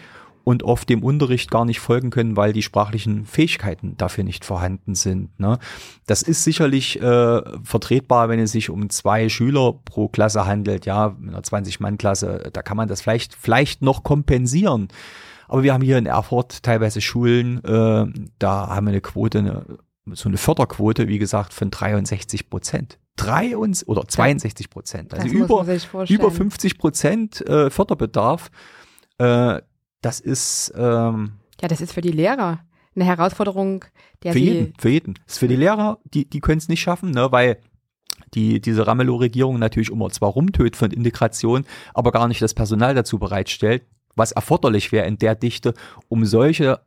und 0.48 0.64
oft 0.64 0.88
dem 0.88 1.04
Unterricht 1.04 1.52
gar 1.52 1.66
nicht 1.66 1.82
folgen 1.82 2.10
können, 2.10 2.38
weil 2.38 2.54
die 2.54 2.64
sprachlichen 2.64 3.26
Fähigkeiten 3.26 3.98
dafür 3.98 4.24
nicht 4.24 4.46
vorhanden 4.46 4.96
sind. 4.96 5.38
Ne? 5.42 5.60
Das 6.06 6.22
ist 6.22 6.46
sicherlich 6.46 7.02
äh, 7.02 7.42
vertretbar, 7.64 8.30
wenn 8.30 8.40
es 8.40 8.54
sich 8.54 8.70
um 8.70 8.90
zwei 8.90 9.28
Schüler 9.28 9.74
pro 9.74 10.08
Klasse 10.08 10.46
handelt, 10.46 10.86
ja, 10.86 11.18
in 11.22 11.30
einer 11.30 11.42
20-Mann-Klasse, 11.42 12.50
da 12.54 12.62
kann 12.62 12.78
man 12.78 12.88
das 12.88 13.02
vielleicht, 13.02 13.36
vielleicht 13.36 13.82
noch 13.82 14.04
kompensieren. 14.04 14.88
Aber 15.50 15.64
wir 15.64 15.74
haben 15.74 15.84
hier 15.84 15.98
in 15.98 16.06
Erfurt 16.06 16.64
teilweise 16.64 17.02
Schulen, 17.02 17.62
äh, 17.66 18.06
da 18.40 18.68
haben 18.70 18.86
wir 18.86 18.92
eine 18.92 19.02
Quote, 19.02 19.40
eine 19.40 19.66
so 20.14 20.30
eine 20.30 20.38
Förderquote, 20.38 21.08
wie 21.08 21.20
gesagt, 21.20 21.54
von 21.54 21.72
63 21.72 22.50
Prozent. 22.50 23.00
Drei 23.16 23.58
und, 23.58 23.84
oder 23.88 24.08
62 24.08 24.70
Prozent. 24.70 25.14
Also 25.14 25.28
über, 25.28 25.66
über 26.08 26.32
50 26.32 26.78
Prozent 26.78 27.42
äh, 27.48 27.70
Förderbedarf. 27.70 28.52
Äh, 29.18 29.62
das 30.02 30.20
ist 30.20 30.72
ähm, 30.76 31.34
ja, 31.62 31.68
das 31.68 31.82
ist 31.82 31.94
für 31.94 32.02
die 32.02 32.12
Lehrer 32.12 32.60
eine 32.96 33.06
Herausforderung, 33.06 33.86
der 34.24 34.34
für 34.34 34.40
jeden, 34.40 34.74
für 34.78 34.90
jeden. 34.90 35.16
Das 35.26 35.34
ist 35.34 35.40
für 35.40 35.48
die 35.48 35.56
Lehrer, 35.56 36.00
die 36.04 36.30
die 36.30 36.40
können 36.40 36.60
es 36.60 36.68
nicht 36.68 36.82
schaffen, 36.82 37.12
ne, 37.12 37.32
weil 37.32 37.58
die 38.34 38.62
diese 38.62 38.86
Ramelow-Regierung 38.86 39.60
natürlich 39.60 39.90
immer 39.90 40.10
zwar 40.10 40.30
rumtötet 40.30 40.76
von 40.76 40.92
Integration, 40.92 41.66
aber 41.94 42.12
gar 42.12 42.28
nicht 42.28 42.42
das 42.42 42.54
Personal 42.54 42.94
dazu 42.94 43.20
bereitstellt, 43.20 43.86
was 44.16 44.32
erforderlich 44.32 44.92
wäre 44.92 45.08
in 45.08 45.18
der 45.18 45.36
Dichte, 45.36 45.74
um 46.10 46.26
solche 46.26 46.82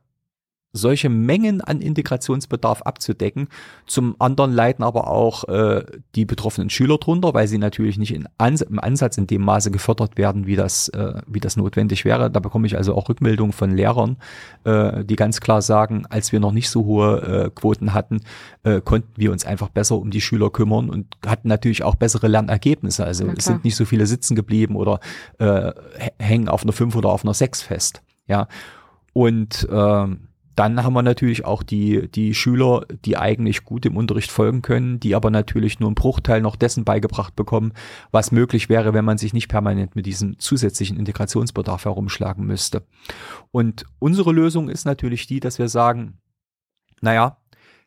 solche 0.73 1.09
Mengen 1.09 1.61
an 1.61 1.81
Integrationsbedarf 1.81 2.81
abzudecken. 2.83 3.49
Zum 3.85 4.15
anderen 4.19 4.53
leiden 4.53 4.83
aber 4.83 5.07
auch 5.07 5.43
äh, 5.49 5.83
die 6.15 6.25
betroffenen 6.25 6.69
Schüler 6.69 6.97
drunter, 6.97 7.33
weil 7.33 7.47
sie 7.47 7.57
natürlich 7.57 7.97
nicht 7.97 8.13
in 8.13 8.27
Ans 8.37 8.61
im 8.61 8.79
Ansatz 8.79 9.17
in 9.17 9.27
dem 9.27 9.41
Maße 9.41 9.71
gefördert 9.71 10.17
werden, 10.17 10.47
wie 10.47 10.55
das, 10.55 10.87
äh, 10.89 11.21
wie 11.27 11.41
das 11.41 11.57
notwendig 11.57 12.05
wäre. 12.05 12.31
Da 12.31 12.39
bekomme 12.39 12.67
ich 12.67 12.77
also 12.77 12.95
auch 12.95 13.09
Rückmeldungen 13.09 13.51
von 13.51 13.71
Lehrern, 13.71 14.17
äh, 14.63 15.03
die 15.03 15.17
ganz 15.17 15.41
klar 15.41 15.61
sagen, 15.61 16.05
als 16.09 16.31
wir 16.31 16.39
noch 16.39 16.53
nicht 16.53 16.69
so 16.69 16.85
hohe 16.85 17.21
äh, 17.21 17.49
Quoten 17.49 17.93
hatten, 17.93 18.21
äh, 18.63 18.79
konnten 18.79 19.11
wir 19.17 19.31
uns 19.31 19.45
einfach 19.45 19.69
besser 19.69 19.97
um 19.97 20.09
die 20.09 20.21
Schüler 20.21 20.49
kümmern 20.49 20.89
und 20.89 21.17
hatten 21.25 21.49
natürlich 21.49 21.83
auch 21.83 21.95
bessere 21.95 22.27
Lernergebnisse. 22.27 23.03
Also 23.03 23.27
es 23.37 23.45
sind 23.45 23.65
nicht 23.65 23.75
so 23.75 23.83
viele 23.83 24.05
sitzen 24.05 24.35
geblieben 24.35 24.77
oder 24.77 24.99
äh, 25.37 25.73
hängen 26.17 26.47
auf 26.47 26.63
einer 26.63 26.71
5 26.71 26.95
oder 26.95 27.09
auf 27.09 27.25
einer 27.25 27.33
6 27.33 27.61
fest. 27.61 28.01
Ja. 28.27 28.47
Und 29.13 29.67
ähm, 29.69 30.29
dann 30.55 30.83
haben 30.83 30.93
wir 30.93 31.01
natürlich 31.01 31.45
auch 31.45 31.63
die, 31.63 32.09
die 32.09 32.33
Schüler, 32.33 32.85
die 33.05 33.17
eigentlich 33.17 33.63
gut 33.63 33.85
im 33.85 33.95
Unterricht 33.95 34.31
folgen 34.31 34.61
können, 34.61 34.99
die 34.99 35.15
aber 35.15 35.29
natürlich 35.29 35.79
nur 35.79 35.89
einen 35.89 35.95
Bruchteil 35.95 36.41
noch 36.41 36.55
dessen 36.55 36.83
beigebracht 36.83 37.35
bekommen, 37.35 37.73
was 38.11 38.31
möglich 38.31 38.69
wäre, 38.69 38.93
wenn 38.93 39.05
man 39.05 39.17
sich 39.17 39.33
nicht 39.33 39.47
permanent 39.47 39.95
mit 39.95 40.05
diesem 40.05 40.39
zusätzlichen 40.39 40.97
Integrationsbedarf 40.97 41.85
herumschlagen 41.85 42.45
müsste. 42.45 42.83
Und 43.51 43.85
unsere 43.99 44.33
Lösung 44.33 44.69
ist 44.69 44.85
natürlich 44.85 45.27
die, 45.27 45.39
dass 45.39 45.59
wir 45.59 45.69
sagen, 45.69 46.19
naja, 47.01 47.37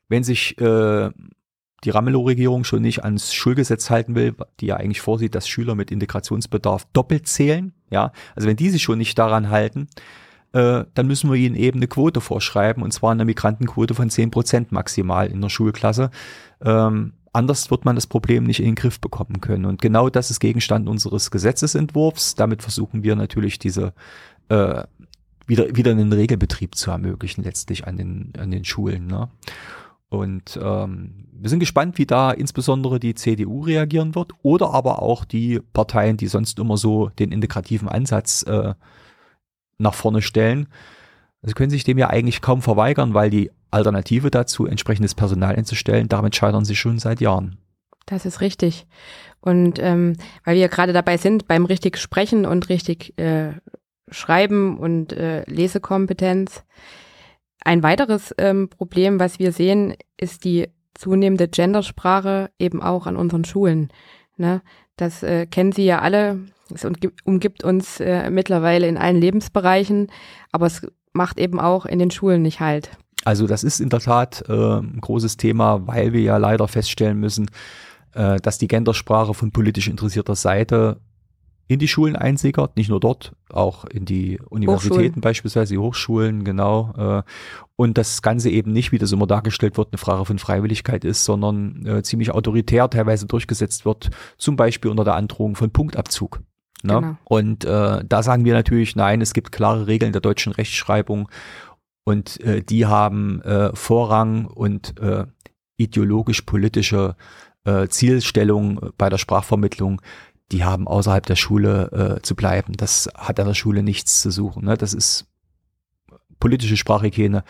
wenn 0.09 0.25
sich 0.25 0.59
äh, 0.61 1.11
die 1.85 1.91
Ramelow-Regierung 1.91 2.65
schon 2.65 2.83
nicht 2.83 3.05
ans 3.05 3.35
Schulgesetz 3.35 3.91
halten 3.91 4.15
will, 4.15 4.35
die 4.61 4.67
ja 4.67 4.77
eigentlich 4.77 5.01
vorsieht, 5.01 5.35
dass 5.35 5.49
Schüler 5.49 5.75
mit 5.75 5.91
Integrationsbedarf 5.91 6.87
doppelt 6.93 7.29
zählen, 7.29 7.75
ja, 7.91 8.13
also 8.35 8.49
wenn 8.49 8.57
die 8.57 8.71
sich 8.71 8.83
schon 8.83 8.99
nicht 8.99 9.19
daran 9.19 9.51
halten, 9.51 9.89
äh, 10.55 10.85
dann 10.95 11.09
müssen 11.09 11.31
wir 11.31 11.37
ihnen 11.37 11.57
eben 11.57 11.81
eine 11.81 11.89
Quote 11.89 12.21
vorschreiben, 12.21 12.85
und 12.85 12.93
zwar 12.93 13.11
eine 13.11 13.25
Migrantenquote 13.25 13.95
von 13.95 14.09
zehn 14.09 14.31
Prozent 14.31 14.71
maximal 14.71 15.27
in 15.27 15.41
der 15.41 15.49
Schulklasse. 15.49 16.11
Ähm, 16.63 17.15
anders 17.33 17.73
wird 17.73 17.85
man 17.85 17.97
das 17.97 18.07
Problem 18.07 18.45
nicht 18.45 18.61
in 18.61 18.67
den 18.67 18.75
Griff 18.77 19.01
bekommen 19.01 19.41
können. 19.41 19.65
Und 19.65 19.83
genau 19.83 20.09
das 20.09 20.31
ist 20.31 20.39
Gegenstand 20.39 20.89
unseres 20.89 21.33
Gesetzesentwurfs. 21.33 22.37
Damit 22.37 22.63
versuchen 22.63 23.03
wir 23.03 23.17
natürlich 23.17 23.59
diese 23.59 23.95
äh, 24.49 24.85
wieder, 25.47 25.75
wieder 25.75 25.91
einen 25.91 26.13
Regelbetrieb 26.13 26.77
zu 26.77 26.93
ermöglichen, 26.93 27.43
letztlich 27.43 27.89
an 27.89 27.97
den, 27.97 28.33
an 28.39 28.53
den 28.53 28.65
Schulen. 28.65 29.09
Ne? 29.09 29.29
Und 30.09 30.57
ähm, 30.63 31.27
wir 31.33 31.51
sind 31.51 31.59
gespannt, 31.59 31.99
wie 31.99 32.07
da 32.07 32.31
insbesondere 32.31 33.01
die 33.01 33.17
CDU 33.17 33.63
reagieren 33.63 34.15
wird 34.15 34.31
oder 34.43 34.73
aber 34.73 35.03
auch 35.03 35.25
die 35.25 35.59
Parteien, 35.73 36.17
die 36.17 36.29
sonst 36.29 36.61
immer 36.61 36.77
so 36.77 37.09
den 37.19 37.33
integrativen 37.33 37.89
Ansatz 37.89 38.45
äh, 38.45 38.75
nach 39.79 39.95
vorne 39.95 40.23
stellen. 40.23 40.69
Sie 41.43 41.53
können 41.53 41.71
sich 41.71 41.85
dem 41.85 41.99
ja 41.99 42.09
eigentlich 42.09 42.41
kaum 42.41 42.63
verweigern, 42.63 43.15
weil 43.15 43.31
die 43.31 43.51
Alternative 43.71 44.31
dazu, 44.31 44.67
entsprechendes 44.67 45.15
Personal 45.15 45.57
einzustellen, 45.57 46.09
damit 46.09 46.37
scheitern 46.37 46.65
sie 46.65 46.77
schon 46.77 46.99
seit 46.99 47.21
Jahren. 47.21 47.59
Das 48.07 48.25
ist 48.25 48.41
richtig. 48.41 48.87
Und 49.41 49.79
ähm, 49.79 50.17
weil 50.45 50.57
wir 50.57 50.69
gerade 50.69 50.93
dabei 50.93 51.17
sind, 51.17 51.47
beim 51.49 51.67
richtig 51.67 51.99
Sprechen 51.99 52.47
und 52.47 52.69
richtig 52.69 53.19
äh, 53.19 53.53
Schreiben 54.11 54.79
und 54.79 55.13
äh, 55.13 55.43
Lesekompetenz. 55.51 56.65
Ein 57.63 57.83
weiteres 57.83 58.35
ähm, 58.39 58.69
Problem, 58.69 59.21
was 59.21 59.39
wir 59.39 59.53
sehen, 59.53 59.95
ist 60.17 60.45
die 60.45 60.69
zunehmende 60.95 61.49
Gendersprache 61.49 62.51
eben 62.59 62.83
auch 62.83 63.07
an 63.07 63.17
unseren 63.17 63.45
Schulen. 63.45 63.89
Ne? 64.37 64.63
Das 64.97 65.23
äh, 65.23 65.47
kennen 65.47 65.73
Sie 65.73 65.85
ja 65.85 66.01
alle. 66.01 66.41
Es 66.73 66.87
umgibt 67.25 67.65
uns 67.65 68.01
äh, 68.01 68.31
mittlerweile 68.31 68.87
in 68.87 68.97
allen 68.97 69.21
Lebensbereichen, 69.21 70.09
aber 70.53 70.67
es 70.67 70.87
macht 71.13 71.39
eben 71.39 71.61
auch 71.61 71.87
in 71.87 71.99
den 71.99 72.11
Schulen 72.11 72.43
nicht 72.43 72.61
halt. 72.61 72.91
Also 73.25 73.47
das 73.47 73.65
ist 73.65 73.81
in 73.81 73.89
der 73.89 74.01
Tat 74.01 74.45
äh, 74.49 74.53
ein 74.53 75.01
großes 75.01 75.37
Thema, 75.37 75.87
weil 75.87 76.13
wir 76.13 76.21
ja 76.21 76.37
leider 76.37 76.69
feststellen 76.69 77.19
müssen, 77.19 77.51
äh, 78.15 78.37
dass 78.41 78.59
die 78.59 78.69
Gendersprache 78.69 79.35
von 79.35 79.51
politisch 79.51 79.89
interessierter 79.89 80.35
Seite 80.35 81.01
in 81.67 81.79
die 81.79 81.89
Schulen 81.89 82.17
einsickert, 82.17 82.77
nicht 82.77 82.91
nur 82.91 83.01
dort, 83.01 83.33
auch 83.49 83.87
in 83.87 84.05
die 84.05 84.39
Universitäten 84.51 85.01
Hochschulen. 85.01 85.21
beispielsweise, 85.23 85.75
die 85.75 85.79
Hochschulen, 85.79 86.45
genau. 86.45 86.93
Äh, 86.97 87.23
und 87.77 87.97
das 87.97 88.21
Ganze 88.21 88.51
eben 88.51 88.73
nicht, 88.73 88.93
wie 88.93 88.99
das 88.99 89.13
immer 89.13 89.27
dargestellt 89.27 89.79
wird, 89.79 89.89
eine 89.93 89.99
Frage 89.99 90.27
von 90.27 90.39
Freiwilligkeit 90.39 91.05
ist, 91.05 91.25
sondern 91.25 91.87
äh, 91.87 92.03
ziemlich 92.03 92.33
autoritär 92.33 92.91
teilweise 92.91 93.27
durchgesetzt 93.27 93.87
wird, 93.87 94.11
zum 94.37 94.57
Beispiel 94.57 94.91
unter 94.91 95.05
der 95.05 95.15
Androhung 95.15 95.57
von 95.57 95.71
Punktabzug. 95.71 96.43
Ne? 96.85 96.95
Genau. 96.95 97.17
Und 97.25 97.65
äh, 97.65 98.05
da 98.05 98.23
sagen 98.23 98.45
wir 98.45 98.55
natürlich, 98.55 98.97
nein, 98.97 99.21
es 99.21 99.33
gibt 99.33 99.53
klare 99.53 99.87
Regeln 99.87 100.13
der 100.13 100.21
deutschen 100.21 100.53
Rechtschreibung 100.53 101.29
und 102.05 102.41
äh, 102.41 102.63
die 102.63 102.87
haben 102.87 103.41
äh, 103.43 103.75
Vorrang 103.75 104.47
und 104.47 104.99
äh, 105.01 105.25
ideologisch-politische 105.77 107.17
äh, 107.65 107.89
Zielstellung 107.89 108.93
bei 108.99 109.09
der 109.09 109.19
Sprachvermittlung, 109.19 110.01
die 110.53 110.65
haben 110.65 110.87
außerhalb 110.87 111.25
der 111.27 111.37
Schule 111.37 112.17
äh, 112.19 112.23
zu 112.23 112.37
bleiben. 112.37 112.75
Das 112.77 113.09
hat 113.15 113.41
an 113.41 113.47
der 113.47 113.55
Schule 113.55 113.83
nichts 113.83 114.21
zu 114.21 114.31
suchen. 114.31 114.67
Ne? 114.67 114.77
Das 114.77 114.93
ist 114.95 115.27
politische 116.39 116.77
Sprachhygiene, 116.77 117.43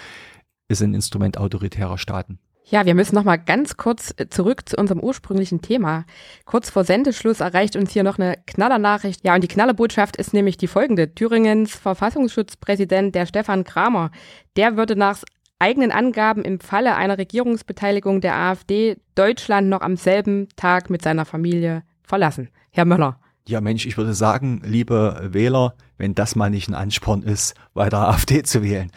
ist 0.68 0.82
ein 0.82 0.94
Instrument 0.94 1.36
autoritärer 1.36 1.98
Staaten. 1.98 2.38
Ja, 2.66 2.86
wir 2.86 2.94
müssen 2.94 3.14
noch 3.14 3.24
mal 3.24 3.36
ganz 3.36 3.76
kurz 3.76 4.14
äh, 4.16 4.28
zurück 4.28 4.66
zu 4.66 4.76
unserem 4.76 5.00
ursprünglichen 5.00 5.60
Thema. 5.60 6.06
Kurz 6.46 6.70
vor 6.70 6.84
Sendeschluss 6.84 7.40
erreicht 7.40 7.76
uns 7.76 7.92
hier 7.92 8.04
noch 8.04 8.18
eine 8.18 8.38
Knallernachricht. 8.46 9.22
Ja, 9.22 9.34
und 9.34 9.42
die 9.42 9.48
Knallerbotschaft 9.48 10.16
ist 10.16 10.32
nämlich 10.32 10.56
die 10.56 10.66
folgende. 10.66 11.14
Thüringens 11.14 11.74
Verfassungsschutzpräsident, 11.76 13.14
der 13.14 13.26
Stefan 13.26 13.64
Kramer, 13.64 14.10
der 14.56 14.78
würde 14.78 14.96
nach 14.96 15.18
eigenen 15.58 15.92
Angaben 15.92 16.42
im 16.42 16.58
Falle 16.58 16.96
einer 16.96 17.18
Regierungsbeteiligung 17.18 18.22
der 18.22 18.34
AfD 18.34 18.96
Deutschland 19.14 19.68
noch 19.68 19.82
am 19.82 19.96
selben 19.96 20.48
Tag 20.56 20.88
mit 20.88 21.02
seiner 21.02 21.26
Familie 21.26 21.82
verlassen. 22.02 22.48
Herr 22.70 22.86
Möller. 22.86 23.20
Ja, 23.46 23.60
Mensch, 23.60 23.84
ich 23.84 23.98
würde 23.98 24.14
sagen, 24.14 24.62
liebe 24.64 25.28
Wähler, 25.32 25.74
wenn 25.98 26.14
das 26.14 26.34
mal 26.34 26.48
nicht 26.48 26.68
ein 26.68 26.74
Ansporn 26.74 27.22
ist, 27.22 27.54
weiter 27.74 27.98
AfD 28.08 28.42
zu 28.42 28.62
wählen. 28.62 28.90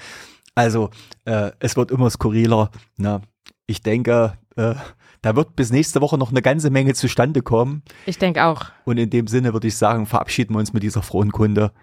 Also, 0.55 0.89
äh, 1.25 1.51
es 1.59 1.75
wird 1.75 1.91
immer 1.91 2.09
skurriler. 2.09 2.71
Ne? 2.95 3.21
Ich 3.67 3.81
denke, 3.81 4.37
äh, 4.55 4.75
da 5.21 5.35
wird 5.35 5.57
bis 5.57 5.71
nächste 5.71 5.99
Woche 5.99 6.17
noch 6.17 6.31
eine 6.31 6.41
ganze 6.41 6.69
Menge 6.69 6.93
zustande 6.93 7.41
kommen. 7.41 7.83
Ich 8.05 8.17
denke 8.17 8.45
auch. 8.45 8.67
Und 8.85 8.97
in 8.97 9.09
dem 9.09 9.27
Sinne 9.27 9.51
würde 9.51 9.67
ich 9.67 9.75
sagen, 9.75 10.05
verabschieden 10.05 10.55
wir 10.55 10.59
uns 10.59 10.71
mit 10.71 10.83
dieser 10.83 11.01
frohen 11.01 11.33
Kunde 11.33 11.73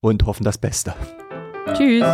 und 0.00 0.26
hoffen 0.26 0.42
das 0.42 0.58
Beste. 0.58 0.94
Tschüss. 1.74 2.04